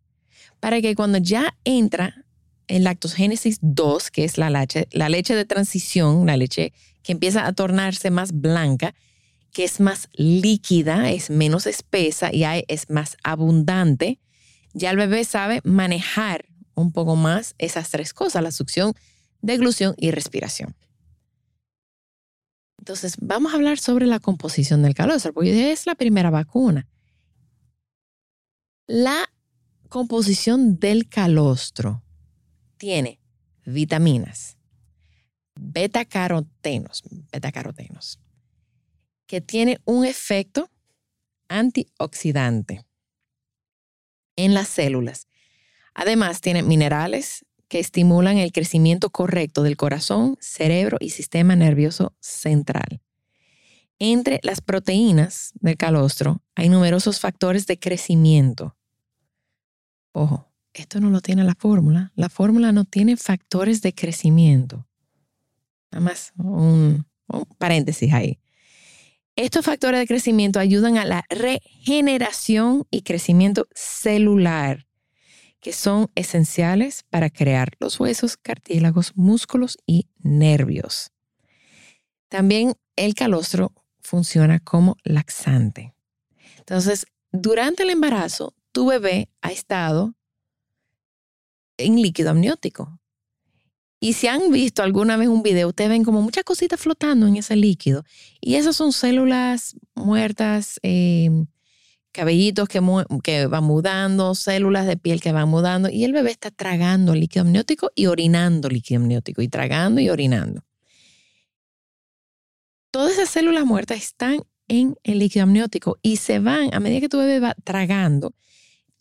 para 0.63 0.80
que 0.80 0.95
cuando 0.95 1.17
ya 1.17 1.58
entra 1.65 2.23
en 2.69 2.86
lactogénesis 2.86 3.58
2, 3.62 4.12
que 4.12 4.23
es 4.23 4.38
la 4.38 4.49
leche, 4.49 4.88
la 4.93 5.10
leche 5.10 5.36
de 5.36 5.43
transición, 5.43 6.26
la 6.26 6.38
leche 6.38 6.71
que 7.04 7.12
empieza 7.12 7.45
a 7.45 7.52
tornarse 7.52 8.12
más 8.12 8.32
blanca, 8.32 8.95
que 9.52 9.65
es 9.65 9.82
más 9.82 10.08
líquida, 10.13 11.12
es 11.12 11.30
menos 11.30 11.67
espesa 11.67 12.34
y 12.34 12.45
es 12.69 12.89
más 12.89 13.17
abundante, 13.26 14.21
ya 14.71 14.91
el 14.91 14.95
bebé 14.95 15.26
sabe 15.26 15.60
manejar 15.65 16.45
un 16.76 16.93
poco 16.93 17.17
más 17.17 17.56
esas 17.58 17.89
tres 17.89 18.13
cosas, 18.13 18.41
la 18.41 18.54
succión, 18.54 18.93
deglución 19.41 19.95
y 19.97 20.12
respiración. 20.12 20.78
Entonces, 22.80 23.17
vamos 23.19 23.52
a 23.52 23.58
hablar 23.58 23.80
sobre 23.80 24.06
la 24.06 24.21
composición 24.21 24.82
del 24.82 24.95
calostro, 24.95 25.34
porque 25.34 25.73
es 25.73 25.86
la 25.86 25.95
primera 25.95 26.30
vacuna. 26.30 26.88
La 28.88 29.28
composición 29.93 30.79
del 30.79 31.08
calostro 31.08 32.01
tiene 32.77 33.19
vitaminas, 33.63 34.58
beta-carotenos, 35.53 37.03
beta-carotenos, 37.32 38.19
que 39.27 39.39
tiene 39.39 39.77
un 39.86 40.03
efecto 40.03 40.71
antioxidante 41.47 42.84
en 44.36 44.56
las 44.56 44.67
células. 44.67 45.27
Además, 45.93 46.41
tiene 46.41 46.63
minerales 46.63 47.45
que 47.67 47.77
estimulan 47.79 48.39
el 48.39 48.51
crecimiento 48.51 49.12
correcto 49.12 49.62
del 49.62 49.77
corazón, 49.77 50.38
cerebro 50.39 50.97
y 51.01 51.12
sistema 51.12 51.56
nervioso 51.56 52.15
central. 52.19 52.99
Entre 53.99 54.39
las 54.41 54.60
proteínas 54.60 55.51
del 55.60 55.77
calostro 55.77 56.41
hay 56.56 56.69
numerosos 56.69 57.19
factores 57.19 57.67
de 57.67 57.77
crecimiento. 57.77 58.75
Ojo, 60.13 60.54
esto 60.73 60.99
no 60.99 61.10
lo 61.10 61.21
tiene 61.21 61.43
la 61.43 61.56
fórmula. 61.56 62.12
La 62.15 62.30
fórmula 62.30 62.71
no 62.71 62.86
tiene 62.86 63.17
factores 63.17 63.82
de 63.82 63.93
crecimiento. 63.93 64.88
Nada 65.91 66.06
más 66.06 66.34
un, 66.38 67.06
paréntesis 67.58 68.13
ahí. 68.13 68.39
Estos 69.36 69.65
factores 69.65 69.99
de 69.99 70.08
crecimiento 70.08 70.60
ayudan 70.60 70.97
a 70.97 71.06
la 71.06 71.26
regeneración 71.30 72.86
y 72.91 73.02
crecimiento 73.02 73.67
celular, 73.73 74.86
que 75.60 75.73
son 75.73 76.12
esenciales 76.13 77.04
para 77.10 77.32
crear 77.32 77.73
los 77.80 77.99
huesos, 77.99 78.38
cartílagos, 78.38 79.13
músculos 79.15 79.78
y 79.88 80.08
nervios. 80.19 81.12
También 82.30 82.76
el 82.95 83.15
calostro 83.15 83.73
funciona 83.99 84.60
como 84.60 84.97
laxante. 85.04 85.95
Entonces, 86.58 87.08
durante 87.32 87.84
el 87.84 87.89
embarazo, 87.89 88.54
tu 88.74 88.88
bebé 88.88 89.30
ha 89.42 89.52
estado 89.52 90.16
en 91.78 92.02
líquido 92.02 92.32
amniótico. 92.32 93.00
Y 94.00 94.14
si 94.14 94.28
han 94.28 94.52
visto 94.52 94.84
alguna 94.84 95.16
vez 95.16 95.30
un 95.30 95.44
video, 95.44 95.70
ustedes 95.70 95.90
ven 95.90 96.04
como 96.04 96.22
muchas 96.22 96.44
cositas 96.44 96.78
flotando 96.78 97.26
en 97.26 97.38
ese 97.38 97.56
líquido. 97.56 98.04
Y 98.42 98.56
esas 98.56 98.76
son 98.76 98.92
células 98.92 99.78
muertas, 99.96 100.78
eh, 100.84 101.30
cabellitos 102.12 102.68
que, 102.68 102.82
que 103.24 103.46
van 103.46 103.64
mudando, 103.64 104.36
células 104.36 104.88
de 104.88 104.98
piel 104.98 105.22
que 105.22 105.32
van 105.32 105.48
mudando. 105.48 105.90
Y 105.90 106.04
el 106.04 106.12
bebé 106.12 106.32
está 106.32 106.52
tragando 106.52 107.16
líquido 107.16 107.46
amniótico 107.46 107.92
y 107.96 108.08
orinando 108.08 108.68
líquido 108.68 109.00
amniótico. 109.00 109.42
Y 109.42 109.48
tragando 109.48 110.02
y 110.02 110.10
orinando. 110.10 110.66
Todas 112.92 113.14
esas 113.14 113.30
células 113.30 113.66
muertas 113.66 113.98
están 114.00 114.42
en 114.68 114.98
el 115.04 115.20
líquido 115.20 115.44
amniótico 115.44 115.98
y 116.02 116.18
se 116.18 116.40
van, 116.40 116.74
a 116.74 116.80
medida 116.82 117.00
que 117.00 117.10
tu 117.10 117.20
bebé 117.20 117.40
va 117.40 117.56
tragando, 117.64 118.36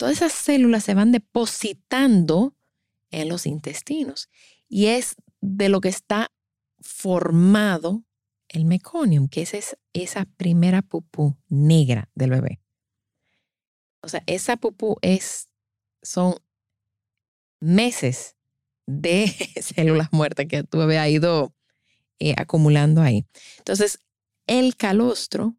todas 0.03 0.17
esas 0.17 0.33
células 0.33 0.83
se 0.83 0.95
van 0.95 1.12
depositando 1.12 2.57
en 3.12 3.29
los 3.29 3.47
intestinos 3.47 4.29
y 4.69 4.87
es 4.87 5.15
de 5.41 5.69
lo 5.69 5.81
que 5.81 5.91
está 5.91 6.33
formado 6.81 8.03
el 8.49 8.65
meconium, 8.65 9.29
que 9.29 9.43
es 9.43 9.77
esa 9.93 10.25
primera 10.37 10.83
pupú 10.83 11.37
negra 11.49 12.11
del 12.17 12.31
bebé. 12.31 12.61
O 14.01 14.09
sea, 14.09 14.25
esa 14.27 14.57
pupú 14.57 14.97
es, 15.03 15.49
son 16.03 16.35
meses 17.61 18.35
de 18.87 19.29
células 19.62 20.09
muertas 20.11 20.47
que 20.47 20.65
tu 20.65 20.79
bebé 20.79 20.99
ha 20.99 21.09
ido 21.09 21.55
eh, 22.19 22.35
acumulando 22.37 23.03
ahí. 23.03 23.25
Entonces, 23.59 24.01
el 24.49 24.75
calostro 24.75 25.55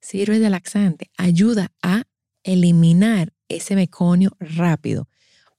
sirve 0.00 0.38
de 0.38 0.48
laxante, 0.48 1.10
ayuda 1.16 1.72
a 1.82 2.04
eliminar 2.44 3.34
ese 3.50 3.74
meconio 3.74 4.30
rápido. 4.38 5.08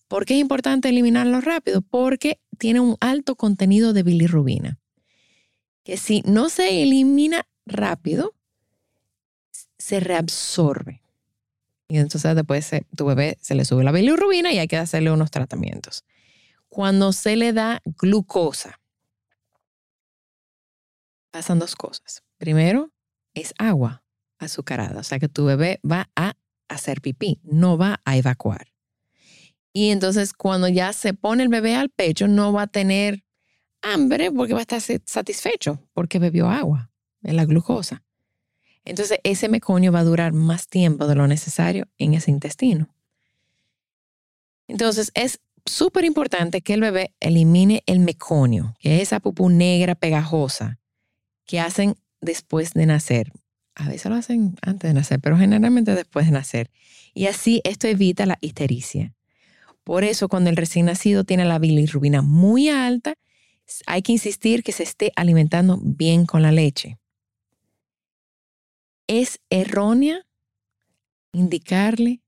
¿Por 0.07 0.25
qué 0.25 0.33
es 0.33 0.41
importante 0.41 0.89
eliminarlo 0.89 1.39
rápido? 1.41 1.81
Porque 1.81 2.39
tiene 2.57 2.79
un 2.79 2.97
alto 2.99 3.35
contenido 3.35 3.93
de 3.93 4.03
bilirrubina, 4.03 4.79
que 5.83 5.97
si 5.97 6.21
no 6.25 6.49
se 6.49 6.81
elimina 6.81 7.47
rápido, 7.65 8.33
se 9.77 9.99
reabsorbe. 9.99 11.01
Y 11.87 11.97
entonces 11.97 12.35
después 12.35 12.69
tu 12.95 13.05
bebé 13.05 13.37
se 13.41 13.55
le 13.55 13.65
sube 13.65 13.83
la 13.83 13.91
bilirrubina 13.91 14.51
y 14.51 14.59
hay 14.59 14.67
que 14.67 14.77
hacerle 14.77 15.11
unos 15.11 15.31
tratamientos. 15.31 16.05
Cuando 16.69 17.11
se 17.11 17.35
le 17.35 17.51
da 17.51 17.81
glucosa, 17.85 18.79
pasan 21.31 21.59
dos 21.59 21.75
cosas. 21.75 22.23
Primero, 22.37 22.91
es 23.33 23.53
agua 23.57 24.03
azucarada, 24.39 24.99
o 24.99 25.03
sea 25.03 25.19
que 25.19 25.27
tu 25.27 25.45
bebé 25.45 25.79
va 25.89 26.09
a 26.15 26.35
hacer 26.73 27.01
pipí, 27.01 27.39
no 27.43 27.77
va 27.77 28.01
a 28.05 28.17
evacuar. 28.17 28.71
Y 29.73 29.89
entonces 29.89 30.33
cuando 30.33 30.67
ya 30.67 30.93
se 30.93 31.13
pone 31.13 31.43
el 31.43 31.49
bebé 31.49 31.75
al 31.75 31.89
pecho, 31.89 32.27
no 32.27 32.51
va 32.51 32.63
a 32.63 32.67
tener 32.67 33.23
hambre 33.81 34.31
porque 34.31 34.53
va 34.53 34.59
a 34.59 34.61
estar 34.61 34.81
satisfecho 35.05 35.79
porque 35.93 36.19
bebió 36.19 36.49
agua, 36.49 36.91
en 37.23 37.35
la 37.35 37.45
glucosa. 37.45 38.03
Entonces 38.83 39.19
ese 39.23 39.47
meconio 39.47 39.91
va 39.91 39.99
a 39.99 40.03
durar 40.03 40.33
más 40.33 40.67
tiempo 40.67 41.07
de 41.07 41.15
lo 41.15 41.27
necesario 41.27 41.87
en 41.97 42.13
ese 42.13 42.31
intestino. 42.31 42.93
Entonces 44.67 45.11
es 45.13 45.39
súper 45.65 46.05
importante 46.05 46.61
que 46.61 46.73
el 46.73 46.81
bebé 46.81 47.13
elimine 47.19 47.83
el 47.85 47.99
meconio, 47.99 48.75
que 48.79 48.95
es 48.95 49.03
esa 49.03 49.19
pupú 49.19 49.49
negra 49.49 49.95
pegajosa 49.95 50.79
que 51.45 51.59
hacen 51.59 51.95
después 52.21 52.73
de 52.73 52.85
nacer. 52.85 53.31
A 53.75 53.87
veces 53.87 54.09
lo 54.09 54.15
hacen 54.15 54.55
antes 54.61 54.89
de 54.89 54.93
nacer, 54.93 55.19
pero 55.19 55.37
generalmente 55.37 55.95
después 55.95 56.25
de 56.25 56.33
nacer. 56.33 56.69
Y 57.13 57.27
así 57.27 57.61
esto 57.63 57.87
evita 57.87 58.25
la 58.25 58.37
histericia. 58.41 59.13
Por 59.83 60.03
eso 60.03 60.27
cuando 60.27 60.49
el 60.49 60.57
recién 60.57 60.85
nacido 60.85 61.23
tiene 61.23 61.45
la 61.45 61.59
bilirrubina 61.59 62.21
muy 62.21 62.69
alta, 62.69 63.15
hay 63.87 64.01
que 64.01 64.11
insistir 64.11 64.63
que 64.63 64.73
se 64.73 64.83
esté 64.83 65.11
alimentando 65.15 65.79
bien 65.81 66.25
con 66.25 66.41
la 66.41 66.51
leche. 66.51 66.97
Es 69.07 69.39
errónea 69.49 70.25
indicarle 71.31 72.21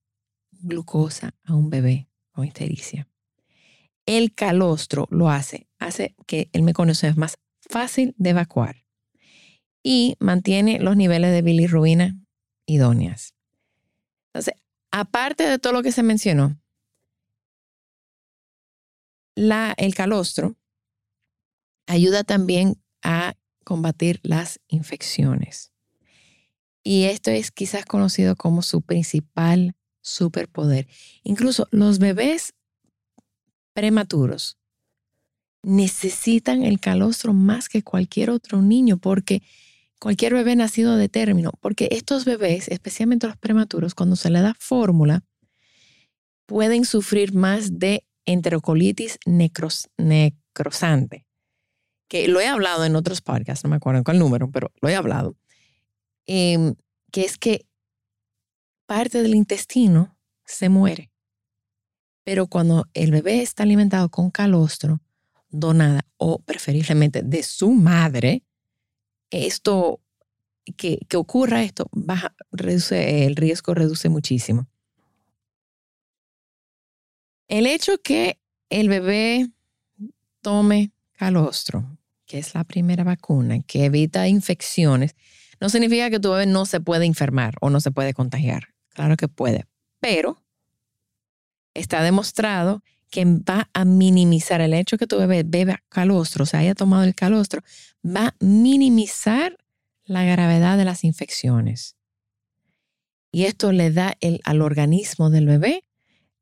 glucosa 0.51 1.35
a 1.43 1.55
un 1.55 1.69
bebé 1.69 2.07
con 2.31 2.45
histericia. 2.45 3.07
El 4.05 4.33
calostro 4.33 5.07
lo 5.11 5.29
hace, 5.29 5.67
hace 5.77 6.15
que 6.25 6.49
el 6.53 6.63
meconio 6.63 6.95
sea 6.95 7.13
más 7.15 7.37
fácil 7.69 8.15
de 8.17 8.31
evacuar 8.31 8.82
y 9.83 10.15
mantiene 10.19 10.79
los 10.79 10.95
niveles 10.95 11.31
de 11.31 11.41
bilirrubina 11.41 12.17
idóneas. 12.65 13.35
Entonces, 14.27 14.55
aparte 14.91 15.43
de 15.43 15.59
todo 15.59 15.73
lo 15.73 15.83
que 15.83 15.91
se 15.91 16.01
mencionó, 16.01 16.57
la, 19.35 19.73
el 19.77 19.93
calostro 19.93 20.55
ayuda 21.85 22.23
también 22.23 22.81
a 23.01 23.35
combatir 23.65 24.19
las 24.23 24.59
infecciones. 24.67 25.73
Y 26.83 27.05
esto 27.05 27.31
es 27.31 27.51
quizás 27.51 27.85
conocido 27.85 28.35
como 28.35 28.61
su 28.61 28.81
principal 28.81 29.75
superpoder. 30.01 30.87
Incluso 31.23 31.67
los 31.71 31.99
bebés 31.99 32.53
prematuros 33.73 34.57
necesitan 35.63 36.63
el 36.63 36.79
calostro 36.79 37.33
más 37.33 37.69
que 37.69 37.83
cualquier 37.83 38.29
otro 38.29 38.61
niño 38.61 38.97
porque 38.97 39.41
cualquier 40.03 40.33
bebé 40.33 40.57
nacido 40.57 40.97
de 40.97 41.07
término, 41.07 41.51
porque 41.61 41.87
estos 41.91 42.25
bebés, 42.25 42.67
especialmente 42.67 43.25
los 43.25 43.37
prematuros, 43.37 43.95
cuando 43.95 44.17
se 44.17 44.29
le 44.29 44.41
da 44.41 44.53
fórmula, 44.59 45.23
pueden 46.45 46.83
sufrir 46.83 47.33
más 47.33 47.79
de 47.79 48.05
enterocolitis 48.25 49.17
necrosante, 49.95 51.25
que 52.09 52.27
lo 52.27 52.41
he 52.41 52.47
hablado 52.47 52.83
en 52.83 52.97
otros 52.97 53.21
podcasts, 53.21 53.63
no 53.63 53.69
me 53.69 53.77
acuerdo 53.77 54.03
cuál 54.03 54.19
número, 54.19 54.51
pero 54.51 54.73
lo 54.81 54.89
he 54.89 54.95
hablado, 54.95 55.37
em, 56.25 56.75
que 57.09 57.23
es 57.23 57.37
que 57.37 57.65
parte 58.85 59.21
del 59.21 59.35
intestino 59.35 60.17
se 60.43 60.67
muere. 60.67 61.13
Pero 62.25 62.47
cuando 62.47 62.89
el 62.93 63.11
bebé 63.11 63.41
está 63.41 63.63
alimentado 63.63 64.09
con 64.09 64.31
calostro, 64.31 64.99
donada 65.47 66.01
o 66.17 66.39
preferiblemente 66.39 67.21
de 67.21 67.41
su 67.41 67.71
madre, 67.71 68.43
esto, 69.33 69.99
que, 70.77 70.99
que 71.09 71.17
ocurra 71.17 71.63
esto, 71.63 71.87
baja, 71.91 72.35
reduce, 72.51 73.25
el 73.25 73.35
riesgo 73.35 73.73
reduce 73.73 74.09
muchísimo. 74.09 74.67
El 77.47 77.67
hecho 77.67 77.97
que 77.97 78.39
el 78.69 78.89
bebé 78.89 79.49
tome 80.41 80.91
calostro, 81.13 81.97
que 82.25 82.39
es 82.39 82.53
la 82.55 82.63
primera 82.63 83.03
vacuna 83.03 83.61
que 83.61 83.85
evita 83.85 84.27
infecciones, 84.27 85.15
no 85.59 85.69
significa 85.69 86.09
que 86.09 86.19
tu 86.19 86.31
bebé 86.31 86.45
no 86.45 86.65
se 86.65 86.79
puede 86.79 87.05
enfermar 87.05 87.55
o 87.61 87.69
no 87.69 87.79
se 87.79 87.91
puede 87.91 88.13
contagiar. 88.13 88.69
Claro 88.89 89.17
que 89.17 89.27
puede, 89.27 89.65
pero 89.99 90.43
está 91.73 92.03
demostrado 92.03 92.83
que 93.13 93.25
va 93.25 93.69
a 93.75 93.85
minimizar 93.85 94.59
el 94.59 94.73
hecho 94.73 94.97
que 94.97 95.05
tu 95.05 95.19
bebé 95.19 95.43
beba 95.45 95.83
calostro, 95.87 96.45
o 96.45 96.57
haya 96.57 96.73
tomado 96.73 97.03
el 97.03 97.13
calostro, 97.13 97.61
va 98.03 98.29
a 98.29 98.35
minimizar 98.39 99.55
la 100.03 100.23
gravedad 100.23 100.79
de 100.79 100.85
las 100.85 101.03
infecciones. 101.03 101.95
Y 103.31 103.43
esto 103.43 103.71
le 103.71 103.91
da 103.91 104.17
al 104.45 104.61
organismo 104.63 105.29
del 105.29 105.45
bebé 105.45 105.85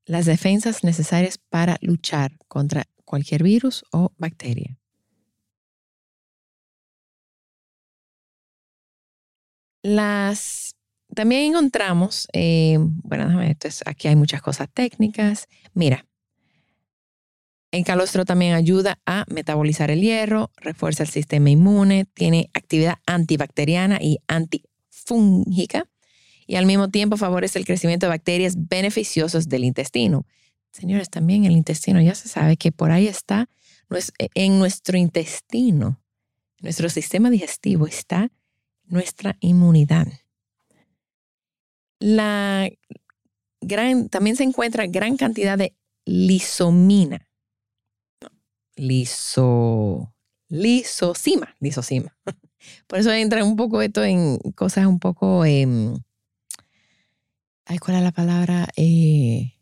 las 0.05 0.25
defensas 0.25 0.85
necesarias 0.85 1.37
para 1.37 1.77
luchar 1.81 2.37
contra 2.47 2.85
cualquier 3.03 3.43
virus 3.43 3.83
o 3.91 4.13
bacteria. 4.17 4.79
Las, 9.83 10.77
también 11.13 11.51
encontramos, 11.51 12.29
eh, 12.31 12.77
bueno, 12.79 13.25
déjame, 13.25 13.57
aquí 13.85 14.07
hay 14.07 14.15
muchas 14.15 14.41
cosas 14.41 14.69
técnicas. 14.73 15.49
Mira, 15.73 16.05
el 17.71 17.85
calostro 17.85 18.25
también 18.25 18.53
ayuda 18.53 18.99
a 19.05 19.25
metabolizar 19.29 19.91
el 19.91 20.01
hierro, 20.01 20.51
refuerza 20.57 21.03
el 21.03 21.09
sistema 21.09 21.49
inmune, 21.49 22.05
tiene 22.13 22.49
actividad 22.53 22.95
antibacteriana 23.05 23.99
y 24.01 24.19
antifúngica 24.27 25.85
y 26.47 26.55
al 26.57 26.65
mismo 26.65 26.89
tiempo 26.89 27.15
favorece 27.15 27.59
el 27.59 27.65
crecimiento 27.65 28.07
de 28.07 28.09
bacterias 28.09 28.67
beneficiosas 28.67 29.47
del 29.47 29.63
intestino. 29.63 30.25
Señores, 30.71 31.09
también 31.09 31.45
el 31.45 31.53
intestino 31.53 32.01
ya 32.01 32.13
se 32.13 32.27
sabe 32.27 32.57
que 32.57 32.73
por 32.73 32.91
ahí 32.91 33.07
está, 33.07 33.47
en 34.35 34.59
nuestro 34.59 34.97
intestino, 34.97 36.01
nuestro 36.59 36.89
sistema 36.89 37.29
digestivo 37.29 37.87
está 37.87 38.31
nuestra 38.85 39.37
inmunidad. 39.39 40.07
La 41.99 42.69
gran, 43.61 44.09
también 44.09 44.35
se 44.35 44.43
encuentra 44.43 44.87
gran 44.87 45.17
cantidad 45.17 45.57
de 45.57 45.75
lisomina. 46.05 47.27
Liso, 48.75 50.13
lisocima, 50.49 51.55
lisocima. 51.59 52.15
Por 52.87 52.99
eso 52.99 53.11
entra 53.11 53.43
un 53.43 53.55
poco 53.55 53.81
esto 53.81 54.03
en 54.03 54.37
cosas 54.55 54.85
un 54.85 54.99
poco 54.99 55.45
em, 55.45 55.95
¿cuál 57.79 57.97
es 57.97 58.03
la 58.03 58.11
palabra? 58.11 58.67
Eh, 58.75 59.53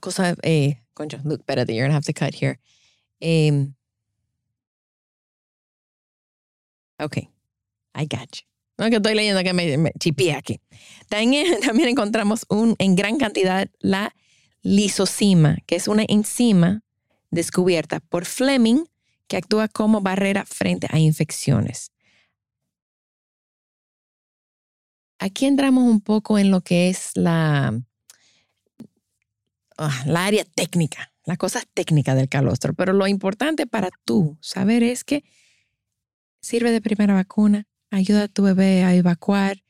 cosa, 0.00 0.36
eh, 0.42 0.82
concho, 0.94 1.18
look, 1.24 1.44
you're 1.46 1.82
gonna 1.82 1.94
have 1.94 2.04
to 2.04 2.12
cut 2.12 2.34
here. 2.34 2.58
Um, 3.20 3.74
ok, 6.98 7.28
I 7.94 8.06
got 8.06 8.30
you. 8.36 8.46
No 8.78 8.88
que 8.88 8.96
estoy 8.96 9.14
leyendo 9.14 9.42
que 9.42 9.52
me, 9.52 9.76
me 9.76 9.92
chipié 9.98 10.34
aquí. 10.34 10.58
También, 11.08 11.60
también 11.66 11.90
encontramos 11.90 12.46
un, 12.48 12.76
en 12.78 12.96
gran 12.96 13.18
cantidad 13.18 13.68
la 13.80 14.14
lisocima, 14.62 15.58
que 15.66 15.76
es 15.76 15.88
una 15.88 16.04
enzima 16.08 16.82
descubierta 17.30 18.00
por 18.00 18.24
Fleming 18.24 18.84
que 19.28 19.36
actúa 19.36 19.68
como 19.68 20.00
barrera 20.00 20.44
frente 20.44 20.88
a 20.90 20.98
infecciones. 20.98 21.92
aquí 25.20 25.46
entramos 25.46 25.84
un 25.84 26.00
poco 26.00 26.38
en 26.38 26.50
lo 26.50 26.62
que 26.62 26.88
es 26.88 27.12
la, 27.14 27.80
ah, 29.78 30.02
la 30.06 30.24
área 30.24 30.44
técnica, 30.44 31.12
las 31.24 31.38
cosas 31.38 31.64
técnicas 31.72 32.16
del 32.16 32.28
calostro. 32.28 32.74
Pero 32.74 32.92
lo 32.92 33.06
importante 33.06 33.66
para 33.66 33.90
tú 34.04 34.36
saber 34.40 34.82
es 34.82 35.04
que 35.04 35.22
sirve 36.40 36.72
de 36.72 36.80
primera 36.80 37.14
vacuna, 37.14 37.68
ayuda 37.90 38.24
a 38.24 38.28
tu 38.28 38.42
bebé 38.42 38.82
a 38.82 38.94
evacuar 38.94 39.62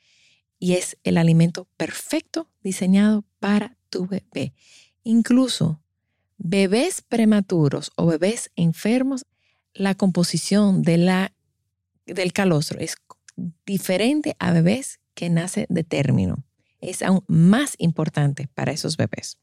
y 0.59 0.75
es 0.75 0.97
el 1.03 1.19
alimento 1.19 1.69
perfecto 1.77 2.49
diseñado 2.63 3.25
para 3.41 3.77
tu 3.91 4.07
bebé. 4.07 4.55
Incluso 5.03 5.83
bebés 6.39 7.03
prematuros 7.03 7.93
o 7.97 8.07
bebés 8.07 8.51
enfermos, 8.57 9.27
la 9.75 9.95
composición 9.95 10.83
de 10.83 11.31
del 12.07 12.33
calostro 12.33 12.81
es 12.81 12.97
diferente 13.67 14.37
a 14.39 14.53
bebés 14.53 15.01
que 15.15 15.31
nace 15.31 15.67
de 15.69 15.85
término. 15.85 16.45
Es 16.81 17.03
aún 17.03 17.25
más 17.29 17.75
importante 17.79 18.49
para 18.55 18.73
esos 18.73 18.97
bebés. 18.97 19.39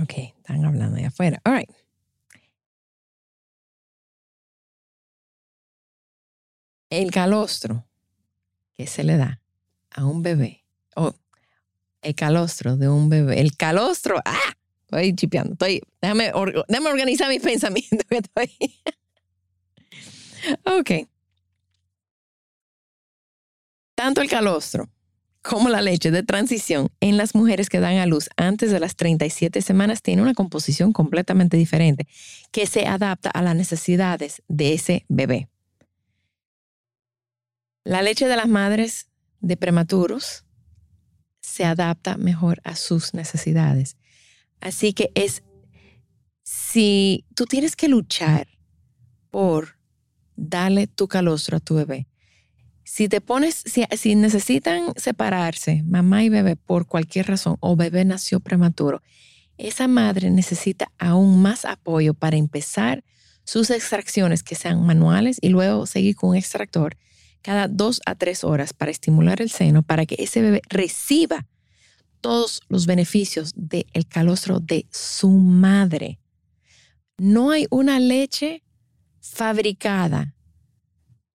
Ok, 0.00 0.12
están 0.36 0.64
hablando 0.64 0.96
de 0.96 1.06
afuera. 1.06 1.40
All 1.44 1.54
right. 1.54 1.83
El 7.00 7.10
calostro 7.10 7.84
que 8.76 8.86
se 8.86 9.02
le 9.02 9.16
da 9.16 9.40
a 9.90 10.04
un 10.04 10.22
bebé, 10.22 10.64
o 10.94 11.12
el 12.02 12.14
calostro 12.14 12.76
de 12.76 12.88
un 12.88 13.08
bebé, 13.08 13.40
el 13.40 13.56
calostro, 13.56 14.20
¡ah! 14.24 14.54
Estoy 14.82 15.14
chipeando. 15.14 15.56
Déjame, 16.00 16.32
organizar 16.32 17.28
mis 17.28 17.42
pensamientos. 17.42 18.06
estoy. 18.10 18.80
Ok. 20.64 21.08
Tanto 23.96 24.20
el 24.20 24.28
calostro 24.28 24.88
como 25.42 25.68
la 25.68 25.82
leche 25.82 26.12
de 26.12 26.22
transición 26.22 26.90
en 27.00 27.16
las 27.16 27.34
mujeres 27.34 27.68
que 27.68 27.80
dan 27.80 27.96
a 27.96 28.06
luz 28.06 28.30
antes 28.36 28.70
de 28.70 28.78
las 28.78 28.94
37 28.94 29.62
semanas 29.62 30.00
tiene 30.00 30.22
una 30.22 30.34
composición 30.34 30.92
completamente 30.92 31.56
diferente 31.56 32.06
que 32.52 32.66
se 32.66 32.86
adapta 32.86 33.30
a 33.30 33.42
las 33.42 33.56
necesidades 33.56 34.42
de 34.48 34.74
ese 34.74 35.04
bebé. 35.08 35.48
La 37.84 38.00
leche 38.00 38.26
de 38.26 38.36
las 38.36 38.48
madres 38.48 39.08
de 39.40 39.58
prematuros 39.58 40.46
se 41.42 41.66
adapta 41.66 42.16
mejor 42.16 42.62
a 42.64 42.76
sus 42.76 43.12
necesidades. 43.12 43.98
Así 44.58 44.94
que 44.94 45.10
es, 45.14 45.42
si 46.42 47.26
tú 47.34 47.44
tienes 47.44 47.76
que 47.76 47.88
luchar 47.88 48.48
por 49.30 49.78
darle 50.34 50.86
tu 50.86 51.08
calostro 51.08 51.58
a 51.58 51.60
tu 51.60 51.74
bebé, 51.74 52.08
si 52.84 53.08
te 53.08 53.20
pones, 53.20 53.62
si, 53.66 54.14
necesitan 54.14 54.94
separarse, 54.96 55.82
mamá 55.84 56.24
y 56.24 56.30
bebé, 56.30 56.56
por 56.56 56.86
cualquier 56.86 57.28
razón, 57.28 57.58
o 57.60 57.76
bebé 57.76 58.06
nació 58.06 58.40
prematuro, 58.40 59.02
esa 59.58 59.88
madre 59.88 60.30
necesita 60.30 60.90
aún 60.98 61.42
más 61.42 61.66
apoyo 61.66 62.14
para 62.14 62.38
empezar 62.38 63.04
sus 63.44 63.68
extracciones 63.68 64.42
que 64.42 64.54
sean 64.54 64.84
manuales 64.86 65.36
y 65.42 65.50
luego 65.50 65.84
seguir 65.84 66.16
con 66.16 66.30
un 66.30 66.36
extractor 66.36 66.96
cada 67.44 67.68
dos 67.68 68.00
a 68.06 68.14
tres 68.14 68.42
horas 68.42 68.72
para 68.72 68.90
estimular 68.90 69.42
el 69.42 69.50
seno 69.50 69.82
para 69.82 70.06
que 70.06 70.16
ese 70.18 70.40
bebé 70.40 70.62
reciba 70.70 71.46
todos 72.22 72.62
los 72.68 72.86
beneficios 72.86 73.52
del 73.54 74.08
calostro 74.08 74.60
de 74.60 74.86
su 74.90 75.28
madre. 75.28 76.18
No 77.18 77.50
hay 77.50 77.66
una 77.68 78.00
leche 78.00 78.64
fabricada 79.20 80.34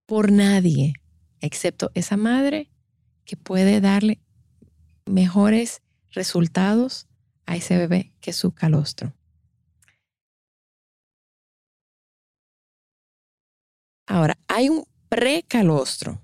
por 0.08 0.32
nadie 0.32 0.94
excepto 1.42 1.92
esa 1.94 2.18
madre 2.18 2.72
que 3.24 3.38
puede 3.38 3.80
darle 3.80 4.20
mejores 5.06 5.84
resultados 6.10 7.08
a 7.46 7.56
ese 7.56 7.78
bebé 7.78 8.14
que 8.20 8.34
su 8.34 8.52
calostro. 8.52 9.14
Ahora, 14.08 14.40
hay 14.48 14.70
un 14.70 14.89
precalostro, 15.10 16.22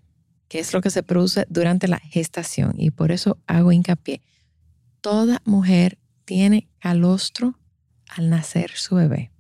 que 0.47 0.59
es 0.59 0.73
lo 0.73 0.81
que 0.81 0.89
se 0.89 1.03
produce 1.03 1.45
durante 1.49 1.87
la 1.87 1.99
gestación, 1.99 2.73
y 2.77 2.91
por 2.91 3.11
eso 3.11 3.37
hago 3.47 3.71
hincapié. 3.71 4.21
Toda 5.01 5.41
mujer 5.45 5.97
tiene 6.23 6.69
calostro 6.79 7.59
al 8.07 8.29
nacer 8.29 8.71
su 8.71 8.95
bebé. 8.95 9.31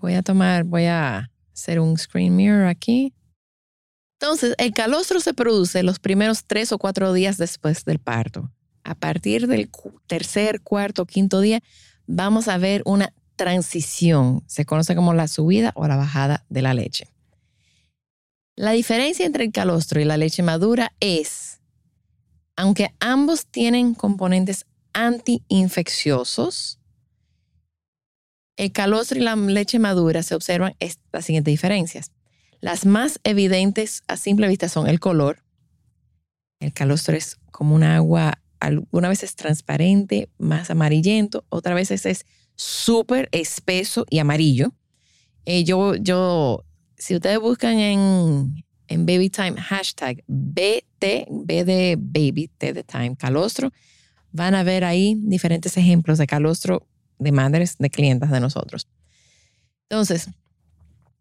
Voy 0.00 0.14
a 0.14 0.22
tomar, 0.22 0.64
voy 0.64 0.84
a 0.84 1.30
hacer 1.52 1.80
un 1.80 1.98
screen 1.98 2.36
mirror 2.36 2.66
aquí. 2.66 3.12
Entonces, 4.20 4.54
el 4.58 4.72
calostro 4.72 5.18
se 5.18 5.34
produce 5.34 5.82
los 5.82 5.98
primeros 5.98 6.44
tres 6.44 6.70
o 6.70 6.78
cuatro 6.78 7.12
días 7.12 7.38
después 7.38 7.84
del 7.84 7.98
parto. 7.98 8.52
A 8.84 8.94
partir 8.94 9.48
del 9.48 9.68
tercer, 10.06 10.60
cuarto, 10.60 11.06
quinto 11.06 11.40
día, 11.40 11.60
vamos 12.06 12.46
a 12.46 12.58
ver 12.58 12.82
una 12.84 13.12
transición. 13.36 14.42
Se 14.46 14.64
conoce 14.64 14.94
como 14.94 15.14
la 15.14 15.28
subida 15.28 15.72
o 15.74 15.86
la 15.86 15.96
bajada 15.96 16.44
de 16.48 16.62
la 16.62 16.74
leche. 16.74 17.08
La 18.54 18.72
diferencia 18.72 19.24
entre 19.24 19.44
el 19.44 19.52
calostro 19.52 20.00
y 20.00 20.04
la 20.04 20.16
leche 20.16 20.42
madura 20.42 20.92
es, 21.00 21.60
aunque 22.56 22.94
ambos 23.00 23.46
tienen 23.46 23.94
componentes 23.94 24.66
antiinfecciosos, 24.92 26.78
el 28.56 28.72
calostro 28.72 29.18
y 29.18 29.22
la 29.22 29.34
leche 29.34 29.78
madura 29.78 30.22
se 30.22 30.34
observan 30.34 30.74
las 31.12 31.24
siguientes 31.24 31.50
diferencias. 31.50 32.12
Las 32.60 32.84
más 32.84 33.18
evidentes 33.24 34.02
a 34.06 34.16
simple 34.16 34.46
vista 34.46 34.68
son 34.68 34.86
el 34.86 35.00
color. 35.00 35.42
El 36.60 36.72
calostro 36.72 37.16
es 37.16 37.38
como 37.50 37.74
un 37.74 37.82
agua, 37.82 38.38
algunas 38.60 39.08
veces 39.08 39.34
transparente, 39.34 40.28
más 40.38 40.70
amarillento, 40.70 41.44
otras 41.48 41.74
veces 41.74 42.06
es 42.06 42.26
súper 42.62 43.28
espeso 43.32 44.06
y 44.08 44.18
amarillo. 44.18 44.72
Eh, 45.44 45.64
yo, 45.64 45.96
yo, 45.96 46.64
si 46.96 47.16
ustedes 47.16 47.40
buscan 47.40 47.78
en, 47.78 48.64
en 48.86 49.06
Baby 49.06 49.30
Time 49.30 49.60
hashtag 49.60 50.22
BT, 50.28 51.26
B 51.30 51.64
de 51.64 51.96
Baby, 51.98 52.50
T 52.56 52.72
de 52.72 52.84
Time, 52.84 53.16
calostro, 53.16 53.72
van 54.30 54.54
a 54.54 54.62
ver 54.62 54.84
ahí 54.84 55.16
diferentes 55.18 55.76
ejemplos 55.76 56.18
de 56.18 56.26
calostro 56.26 56.86
de 57.18 57.32
madres 57.32 57.76
de 57.78 57.90
clientas 57.90 58.30
de 58.30 58.40
nosotros. 58.40 58.88
Entonces, 59.88 60.30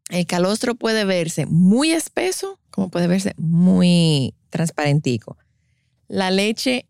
el 0.10 0.25
calostro 0.27 0.75
puede 0.75 1.06
verse 1.06 1.45
muy 1.47 1.91
espeso, 1.91 2.60
como 2.69 2.89
puede 2.89 3.08
verse 3.08 3.34
muy 3.38 4.36
transparentico. 4.49 5.38
La 6.08 6.30
leche 6.30 6.86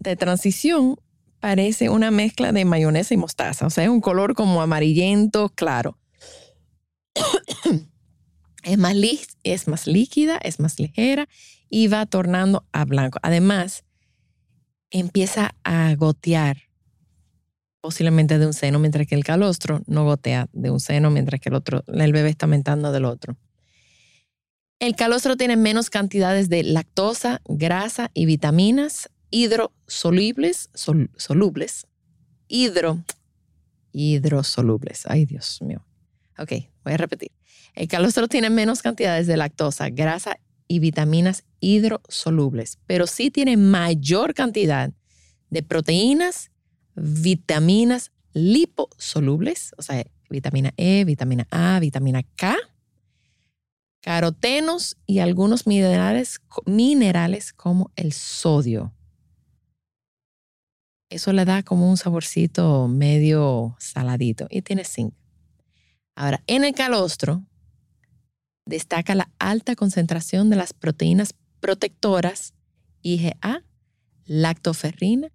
de 0.00 0.16
transición 0.16 0.98
parece 1.40 1.88
una 1.88 2.10
mezcla 2.10 2.52
de 2.52 2.64
mayonesa 2.64 3.14
y 3.14 3.16
mostaza, 3.16 3.66
o 3.66 3.70
sea, 3.70 3.84
es 3.84 3.90
un 3.90 4.00
color 4.00 4.34
como 4.34 4.62
amarillento 4.62 5.48
claro. 5.50 5.98
es, 8.62 8.78
más 8.78 8.96
es 9.42 9.68
más 9.68 9.86
líquida, 9.86 10.38
es 10.38 10.60
más 10.60 10.78
ligera 10.78 11.28
y 11.68 11.88
va 11.88 12.06
tornando 12.06 12.66
a 12.72 12.84
blanco. 12.84 13.18
Además, 13.22 13.84
empieza 14.90 15.54
a 15.64 15.94
gotear 15.94 16.66
posiblemente 17.80 18.38
de 18.38 18.46
un 18.46 18.52
seno, 18.52 18.80
mientras 18.80 19.06
que 19.06 19.14
el 19.14 19.22
calostro 19.22 19.80
no 19.86 20.04
gotea 20.04 20.48
de 20.52 20.70
un 20.70 20.80
seno, 20.80 21.08
mientras 21.10 21.40
que 21.40 21.50
el 21.50 21.54
otro, 21.54 21.84
el 21.86 22.12
bebé 22.12 22.30
está 22.30 22.46
aumentando 22.46 22.90
del 22.90 23.04
otro. 23.04 23.36
El 24.80 24.96
calostro 24.96 25.36
tiene 25.36 25.56
menos 25.56 25.88
cantidades 25.88 26.48
de 26.48 26.64
lactosa, 26.64 27.40
grasa 27.46 28.10
y 28.12 28.26
vitaminas 28.26 29.08
hidrosolubles, 29.30 30.70
solubles, 30.74 31.86
hidro, 32.48 33.02
hidrosolubles. 33.92 35.04
Ay, 35.06 35.26
Dios 35.26 35.60
mío. 35.62 35.84
Ok, 36.38 36.52
voy 36.84 36.94
a 36.94 36.96
repetir. 36.96 37.32
El 37.74 37.88
calostro 37.88 38.28
tiene 38.28 38.50
menos 38.50 38.82
cantidades 38.82 39.26
de 39.26 39.36
lactosa, 39.36 39.90
grasa 39.90 40.38
y 40.68 40.78
vitaminas 40.78 41.44
hidrosolubles, 41.60 42.78
pero 42.86 43.06
sí 43.06 43.30
tiene 43.30 43.56
mayor 43.56 44.34
cantidad 44.34 44.92
de 45.50 45.62
proteínas 45.62 46.50
vitaminas 46.94 48.12
liposolubles, 48.32 49.72
o 49.76 49.82
sea, 49.82 50.04
vitamina 50.28 50.72
E, 50.76 51.04
vitamina 51.04 51.46
A, 51.50 51.78
vitamina 51.80 52.22
K, 52.36 52.56
carotenos 54.00 54.96
y 55.06 55.20
algunos 55.20 55.66
minerales, 55.66 56.40
minerales 56.64 57.52
como 57.52 57.90
el 57.96 58.12
sodio. 58.12 58.92
Eso 61.16 61.32
le 61.32 61.46
da 61.46 61.62
como 61.62 61.88
un 61.88 61.96
saborcito 61.96 62.88
medio 62.88 63.74
saladito 63.78 64.48
y 64.50 64.60
tiene 64.60 64.84
zinc. 64.84 65.14
Ahora, 66.14 66.42
en 66.46 66.62
el 66.62 66.74
calostro 66.74 67.42
destaca 68.66 69.14
la 69.14 69.30
alta 69.38 69.76
concentración 69.76 70.50
de 70.50 70.56
las 70.56 70.74
proteínas 70.74 71.34
protectoras 71.60 72.52
IgA, 73.00 73.64
lactoferrina 74.26 75.32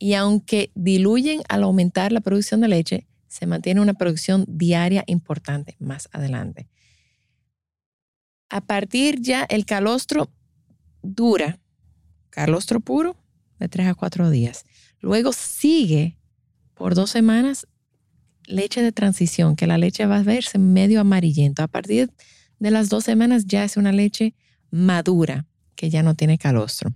y 0.00 0.14
aunque 0.14 0.72
diluyen 0.74 1.42
al 1.48 1.62
aumentar 1.62 2.10
la 2.10 2.22
producción 2.22 2.60
de 2.60 2.66
leche, 2.66 3.06
se 3.28 3.46
mantiene 3.46 3.80
una 3.80 3.94
producción 3.94 4.44
diaria 4.48 5.04
importante 5.06 5.76
más 5.78 6.08
adelante. 6.10 6.66
A 8.48 8.62
partir 8.62 9.20
ya 9.20 9.44
el 9.44 9.64
calostro 9.64 10.28
dura, 11.02 11.60
calostro 12.30 12.80
puro, 12.80 13.14
de 13.60 13.68
tres 13.68 13.86
a 13.86 13.94
cuatro 13.94 14.28
días. 14.28 14.64
Luego 15.00 15.32
sigue 15.32 16.16
por 16.74 16.94
dos 16.94 17.10
semanas 17.10 17.66
leche 18.44 18.82
de 18.82 18.92
transición, 18.92 19.56
que 19.56 19.66
la 19.66 19.78
leche 19.78 20.06
va 20.06 20.18
a 20.18 20.22
verse 20.22 20.58
medio 20.58 21.00
amarillento. 21.00 21.62
A 21.62 21.68
partir 21.68 22.10
de 22.58 22.70
las 22.70 22.88
dos 22.88 23.04
semanas 23.04 23.46
ya 23.46 23.64
es 23.64 23.76
una 23.76 23.92
leche 23.92 24.34
madura, 24.70 25.46
que 25.76 25.90
ya 25.90 26.02
no 26.02 26.14
tiene 26.14 26.38
calostro 26.38 26.92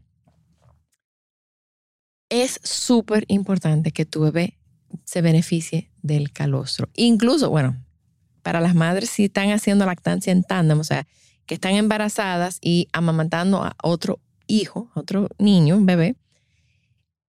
es 2.43 2.59
súper 2.65 3.25
importante 3.29 3.93
que 3.93 4.05
tu 4.05 4.23
bebé 4.23 4.59
se 5.05 5.23
beneficie 5.23 5.91
del 6.03 6.33
calostro. 6.33 6.89
Incluso, 6.95 7.49
bueno, 7.49 7.77
para 8.43 8.61
las 8.61 8.75
madres 8.75 9.11
si 9.11 9.25
están 9.25 9.51
haciendo 9.51 9.87
lactancia 9.87 10.33
en 10.33 10.43
tándem, 10.43 10.81
o 10.81 10.85
sea, 10.85 11.07
que 11.47 11.55
están 11.55 11.75
embarazadas 11.75 12.59
y 12.61 12.89
amamantando 12.93 13.63
a 13.63 13.77
otro 13.83 14.21
hijo, 14.47 14.91
otro 14.95 15.29
niño, 15.39 15.77
un 15.77 15.87
bebé, 15.87 16.17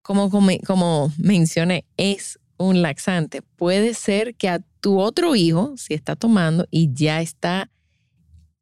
como, 0.06 0.30
como, 0.30 1.12
mencioné, 1.18 1.84
es 1.98 2.40
un 2.58 2.84
laxante. 2.84 3.42
Puede 3.42 3.96
ser 3.96 4.36
que 4.36 4.50
a 4.50 4.60
tu 4.80 5.00
otro 5.00 5.36
hijo, 5.36 5.74
si 5.78 5.96
está 5.96 6.16
tomando 6.16 6.68
y 6.70 6.94
ya 6.94 7.22
está, 7.22 7.72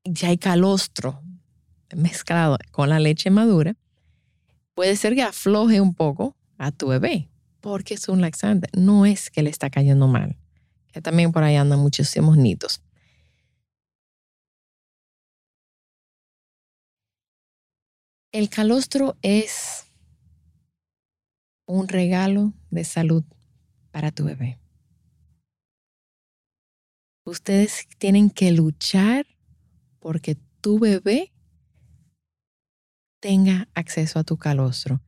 ya 0.05 0.29
hay 0.29 0.37
calostro 0.37 1.21
mezclado 1.93 2.57
con 2.71 2.87
la 2.87 3.01
leche 3.01 3.29
madura, 3.29 3.75
puede 4.73 4.95
ser 4.95 5.15
que 5.15 5.21
afloje 5.21 5.81
un 5.81 5.93
poco 5.93 6.37
a 6.57 6.71
tu 6.71 6.87
bebé, 6.87 7.29
porque 7.59 7.95
es 7.95 8.07
un 8.07 8.21
laxante. 8.21 8.69
No 8.71 9.05
es 9.05 9.29
que 9.29 9.43
le 9.43 9.49
está 9.49 9.69
cayendo 9.69 10.07
mal, 10.07 10.37
también 11.01 11.33
por 11.33 11.43
ahí 11.43 11.57
andan 11.57 11.79
muchísimos 11.79 12.37
nitos. 12.37 12.81
El 18.31 18.47
calostro 18.47 19.17
es 19.21 19.82
un 21.65 21.87
regalo 21.87 22.53
de 22.69 22.83
salud 22.83 23.23
para 23.91 24.11
tu 24.11 24.25
bebé. 24.25 24.59
Ustedes 27.25 27.87
tienen 27.97 28.29
que 28.29 28.51
luchar 28.51 29.25
porque 29.99 30.35
tu 30.59 30.79
bebé 30.79 31.31
tenga 33.21 33.69
acceso 33.73 34.19
a 34.19 34.23
tu 34.23 34.37
calostro. 34.37 35.01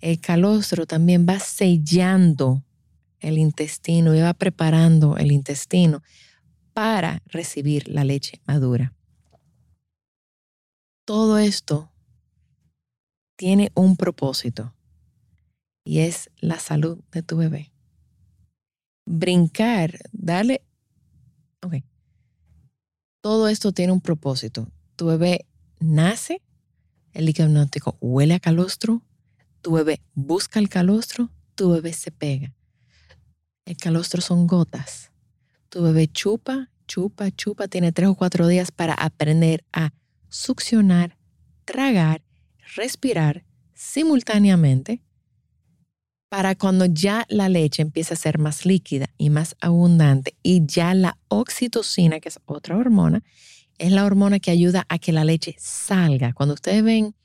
El 0.00 0.20
calostro 0.20 0.86
también 0.86 1.26
va 1.28 1.38
sellando 1.38 2.64
el 3.20 3.38
intestino 3.38 4.14
y 4.16 4.20
va 4.20 4.34
preparando 4.34 5.16
el 5.16 5.30
intestino 5.30 6.02
para 6.72 7.22
recibir 7.26 7.88
la 7.88 8.02
leche 8.02 8.40
madura. 8.46 8.94
Todo 11.04 11.38
esto 11.38 11.92
tiene 13.36 13.70
un 13.74 13.96
propósito 13.96 14.74
y 15.84 16.00
es 16.00 16.30
la 16.38 16.58
salud 16.58 17.00
de 17.12 17.22
tu 17.22 17.36
bebé. 17.36 17.72
Brincar, 19.06 19.98
darle... 20.12 20.62
Ok. 21.62 21.76
Todo 23.20 23.48
esto 23.48 23.72
tiene 23.72 23.92
un 23.92 24.00
propósito. 24.00 24.70
Tu 24.96 25.06
bebé 25.06 25.46
nace, 25.78 26.42
el 27.12 27.34
amniótico 27.40 27.96
huele 28.00 28.34
a 28.34 28.40
calostro, 28.40 29.02
tu 29.62 29.72
bebé 29.72 30.00
busca 30.14 30.58
el 30.58 30.68
calostro, 30.68 31.30
tu 31.54 31.70
bebé 31.70 31.92
se 31.92 32.10
pega. 32.10 32.54
El 33.64 33.76
calostro 33.76 34.20
son 34.20 34.46
gotas. 34.46 35.10
Tu 35.68 35.82
bebé 35.82 36.08
chupa, 36.08 36.70
chupa, 36.86 37.30
chupa, 37.30 37.68
tiene 37.68 37.92
tres 37.92 38.08
o 38.08 38.14
cuatro 38.14 38.46
días 38.46 38.72
para 38.72 38.94
aprender 38.94 39.64
a 39.72 39.92
succionar, 40.28 41.16
tragar, 41.64 42.22
respirar 42.74 43.44
simultáneamente 43.74 45.02
para 46.30 46.54
cuando 46.54 46.86
ya 46.86 47.26
la 47.28 47.48
leche 47.48 47.82
empieza 47.82 48.14
a 48.14 48.16
ser 48.16 48.38
más 48.38 48.64
líquida 48.64 49.10
y 49.18 49.30
más 49.30 49.56
abundante 49.60 50.36
y 50.44 50.64
ya 50.64 50.94
la 50.94 51.18
oxitocina, 51.26 52.20
que 52.20 52.28
es 52.28 52.38
otra 52.46 52.76
hormona, 52.76 53.24
es 53.78 53.90
la 53.90 54.04
hormona 54.04 54.38
que 54.38 54.52
ayuda 54.52 54.86
a 54.88 55.00
que 55.00 55.10
la 55.12 55.24
leche 55.24 55.56
salga. 55.58 56.32
Cuando 56.32 56.54
ustedes 56.54 56.84
ven 56.84 57.16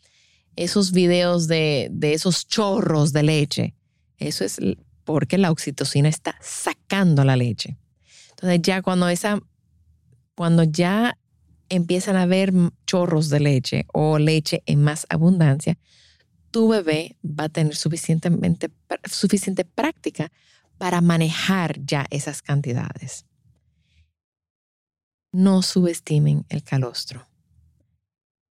esos 0.55 0.91
videos 0.91 1.47
de, 1.47 1.91
esos 2.01 2.47
chorros 2.47 3.13
de 3.13 3.21
leche, 3.21 3.75
eso 4.17 4.43
es 4.43 4.57
porque 5.03 5.37
la 5.37 5.51
oxitocina 5.51 6.09
está 6.09 6.35
sacando 6.41 7.23
la 7.23 7.35
leche. 7.35 7.77
Entonces 8.31 8.59
ya 8.63 8.81
cuando 8.81 9.07
esa, 9.07 9.39
cuando 10.33 10.63
ya 10.63 11.15
empiezan 11.69 12.15
a 12.15 12.23
haber 12.23 12.51
chorros 12.87 13.29
de 13.29 13.39
leche 13.39 13.85
o 13.93 14.17
leche 14.17 14.63
en 14.65 14.81
más 14.81 15.05
abundancia, 15.09 15.77
tu 16.55 16.69
bebé 16.69 17.17
va 17.21 17.43
a 17.43 17.49
tener 17.49 17.75
suficientemente, 17.75 18.71
suficiente 19.11 19.65
práctica 19.65 20.31
para 20.77 21.01
manejar 21.01 21.83
ya 21.85 22.05
esas 22.09 22.41
cantidades. 22.41 23.25
No 25.33 25.61
subestimen 25.61 26.45
el 26.47 26.63
calostro. 26.63 27.27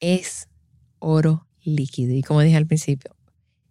Es 0.01 0.51
oro 0.99 1.47
líquido. 1.63 2.13
Y 2.13 2.21
como 2.21 2.43
dije 2.43 2.59
al 2.59 2.67
principio, 2.67 3.17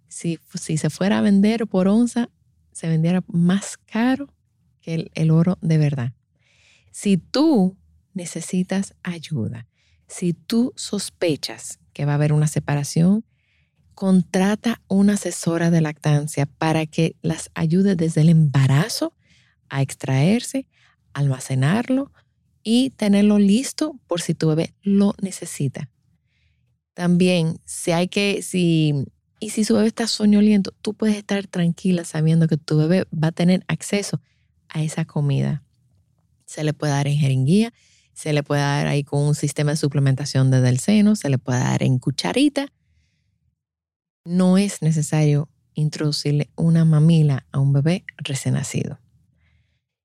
si, 0.07 0.39
si 0.55 0.77
se 0.77 0.89
fuera 0.89 1.19
a 1.19 1.21
vender 1.21 1.67
por 1.67 1.87
onza, 1.87 2.31
se 2.71 2.87
vendiera 2.87 3.23
más 3.27 3.77
caro 3.77 4.33
que 4.81 4.95
el, 4.95 5.11
el 5.13 5.29
oro 5.29 5.59
de 5.61 5.77
verdad. 5.77 6.13
Si 6.89 7.17
tú 7.17 7.77
necesitas 8.15 8.95
ayuda, 9.03 9.67
si 10.07 10.33
tú 10.33 10.73
sospechas 10.75 11.77
que 11.93 12.05
va 12.05 12.13
a 12.13 12.15
haber 12.15 12.33
una 12.33 12.47
separación, 12.47 13.23
contrata 13.93 14.81
una 14.87 15.13
asesora 15.13 15.69
de 15.69 15.81
lactancia 15.81 16.45
para 16.45 16.85
que 16.85 17.15
las 17.21 17.49
ayude 17.53 17.95
desde 17.95 18.21
el 18.21 18.29
embarazo 18.29 19.13
a 19.69 19.81
extraerse, 19.81 20.67
almacenarlo 21.13 22.11
y 22.63 22.91
tenerlo 22.91 23.39
listo 23.39 23.99
por 24.07 24.21
si 24.21 24.33
tu 24.33 24.47
bebé 24.49 24.73
lo 24.81 25.15
necesita. 25.21 25.89
También, 26.93 27.59
si 27.65 27.91
hay 27.91 28.07
que, 28.07 28.41
si, 28.41 29.05
y 29.39 29.49
si 29.49 29.63
su 29.63 29.75
bebé 29.75 29.87
está 29.87 30.07
soñoliento, 30.07 30.71
tú 30.81 30.93
puedes 30.93 31.15
estar 31.15 31.47
tranquila 31.47 32.05
sabiendo 32.05 32.47
que 32.47 32.57
tu 32.57 32.77
bebé 32.77 33.05
va 33.11 33.29
a 33.29 33.31
tener 33.31 33.63
acceso 33.67 34.21
a 34.69 34.83
esa 34.83 35.05
comida. 35.05 35.63
Se 36.45 36.63
le 36.63 36.73
puede 36.73 36.93
dar 36.93 37.07
en 37.07 37.17
jeringuilla, 37.17 37.73
se 38.13 38.31
le 38.31 38.43
puede 38.43 38.61
dar 38.61 38.87
ahí 38.87 39.03
con 39.03 39.21
un 39.21 39.35
sistema 39.35 39.71
de 39.71 39.77
suplementación 39.77 40.51
desde 40.51 40.69
el 40.69 40.79
seno, 40.79 41.15
se 41.15 41.29
le 41.29 41.39
puede 41.39 41.59
dar 41.59 41.81
en 41.83 41.97
cucharita 41.97 42.71
no 44.25 44.57
es 44.57 44.81
necesario 44.81 45.47
introducirle 45.73 46.49
una 46.55 46.85
mamila 46.85 47.45
a 47.51 47.59
un 47.59 47.73
bebé 47.73 48.05
recién 48.17 48.53
nacido. 48.55 48.99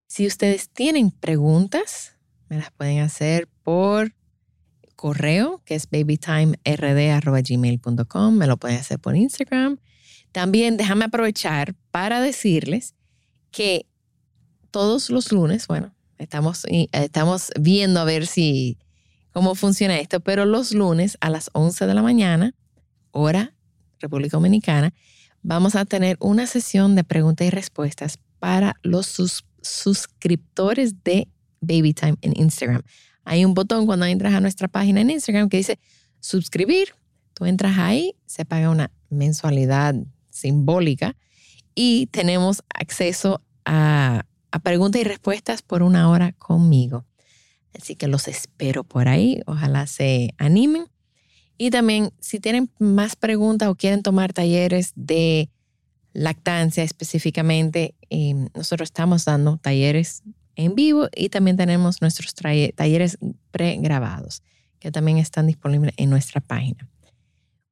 Si 0.07 0.27
ustedes 0.27 0.69
tienen 0.71 1.11
preguntas, 1.11 2.17
me 2.49 2.57
las 2.57 2.71
pueden 2.71 3.01
hacer 3.01 3.49
por 3.63 4.15
correo, 4.97 5.63
que 5.65 5.75
es 5.75 5.89
babytimerd.gmail.com. 5.91 8.35
Me 8.35 8.47
lo 8.47 8.57
pueden 8.57 8.79
hacer 8.79 8.99
por 8.99 9.17
Instagram. 9.17 9.79
También 10.33 10.77
déjame 10.77 11.05
aprovechar 11.05 11.75
para 11.91 12.21
decirles 12.21 12.95
que 13.51 13.87
todos 14.71 15.11
los 15.11 15.33
lunes, 15.33 15.67
bueno, 15.67 15.95
estamos, 16.19 16.67
estamos 16.93 17.51
viendo 17.59 18.01
a 18.01 18.05
ver 18.05 18.27
si 18.27 18.79
cómo 19.33 19.55
funciona 19.55 19.99
esto, 19.99 20.21
pero 20.21 20.45
los 20.45 20.73
lunes 20.73 21.17
a 21.21 21.31
las 21.31 21.49
11 21.53 21.87
de 21.87 21.95
la 21.95 22.03
mañana, 22.03 22.55
hora 23.11 23.55
República 24.01 24.37
Dominicana, 24.37 24.93
vamos 25.43 25.75
a 25.75 25.85
tener 25.85 26.17
una 26.21 26.47
sesión 26.47 26.95
de 26.95 27.05
preguntas 27.05 27.47
y 27.47 27.51
respuestas 27.51 28.19
para 28.39 28.77
los 28.83 29.07
suscriptores 29.63 31.03
de 31.05 31.29
Baby 31.61 31.95
Time 31.95 32.17
en 32.23 32.39
Instagram. 32.41 32.83
Hay 33.25 33.45
un 33.45 33.55
botón 33.55 33.87
cuando 33.87 34.07
entras 34.07 34.35
a 34.35 34.41
nuestra 34.41 34.69
página 34.69 35.01
en 35.01 35.11
Instagram 35.11 35.49
que 35.49 35.59
dice 35.59 35.79
suscribir. 36.21 36.95
Tú 37.35 37.45
entras 37.45 37.79
ahí, 37.79 38.15
se 38.27 38.45
paga 38.45 38.71
una 38.71 38.91
mensualidad 39.11 39.95
simbólica 40.31 41.17
y 41.75 42.07
tenemos 42.07 42.63
acceso 42.75 43.43
a, 43.65 44.25
preguntas 44.63 45.01
y 45.01 45.05
respuestas 45.05 45.63
por 45.63 45.83
una 45.83 46.11
hora 46.11 46.33
conmigo. 46.33 47.05
Así 47.79 47.95
que 47.95 48.09
los 48.09 48.27
espero 48.27 48.83
por 48.83 49.09
ahí. 49.09 49.41
Ojalá 49.47 49.87
se 49.87 50.35
animen. 50.39 50.87
Y 51.59 51.71
también, 51.71 52.13
si 52.21 52.39
tienen 52.39 52.71
más 52.79 53.17
preguntas 53.17 53.69
o 53.69 53.75
quieren 53.75 54.03
tomar 54.03 54.33
talleres 54.33 54.93
de 54.95 55.51
lactancia 56.13 56.85
específicamente, 56.85 57.95
eh, 58.11 58.35
nosotros 58.55 58.87
estamos 58.87 59.25
dando 59.25 59.57
talleres 59.59 60.23
en 60.55 60.75
vivo 60.75 61.09
y 61.15 61.29
también 61.29 61.57
tenemos 61.57 62.01
nuestros 62.01 62.35
talleres 62.35 63.19
pregrabados 63.51 64.43
que 64.79 64.93
también 64.93 65.19
están 65.19 65.47
disponibles 65.49 65.93
en 65.97 66.11
nuestra 66.11 66.41
página. 66.41 66.89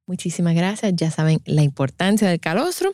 Muchísimas 0.05 0.55
gracias. 0.55 0.93
Ya 0.95 1.09
saben 1.09 1.41
la 1.45 1.63
importancia 1.63 2.29
del 2.29 2.39
calostro 2.39 2.93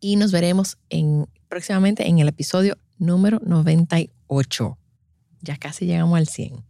y 0.00 0.16
nos 0.16 0.32
veremos 0.32 0.78
en, 0.88 1.26
próximamente 1.48 2.08
en 2.08 2.18
el 2.18 2.28
episodio 2.28 2.78
número 2.98 3.40
98. 3.44 4.78
Ya 5.42 5.56
casi 5.56 5.86
llegamos 5.86 6.18
al 6.18 6.26
100. 6.26 6.69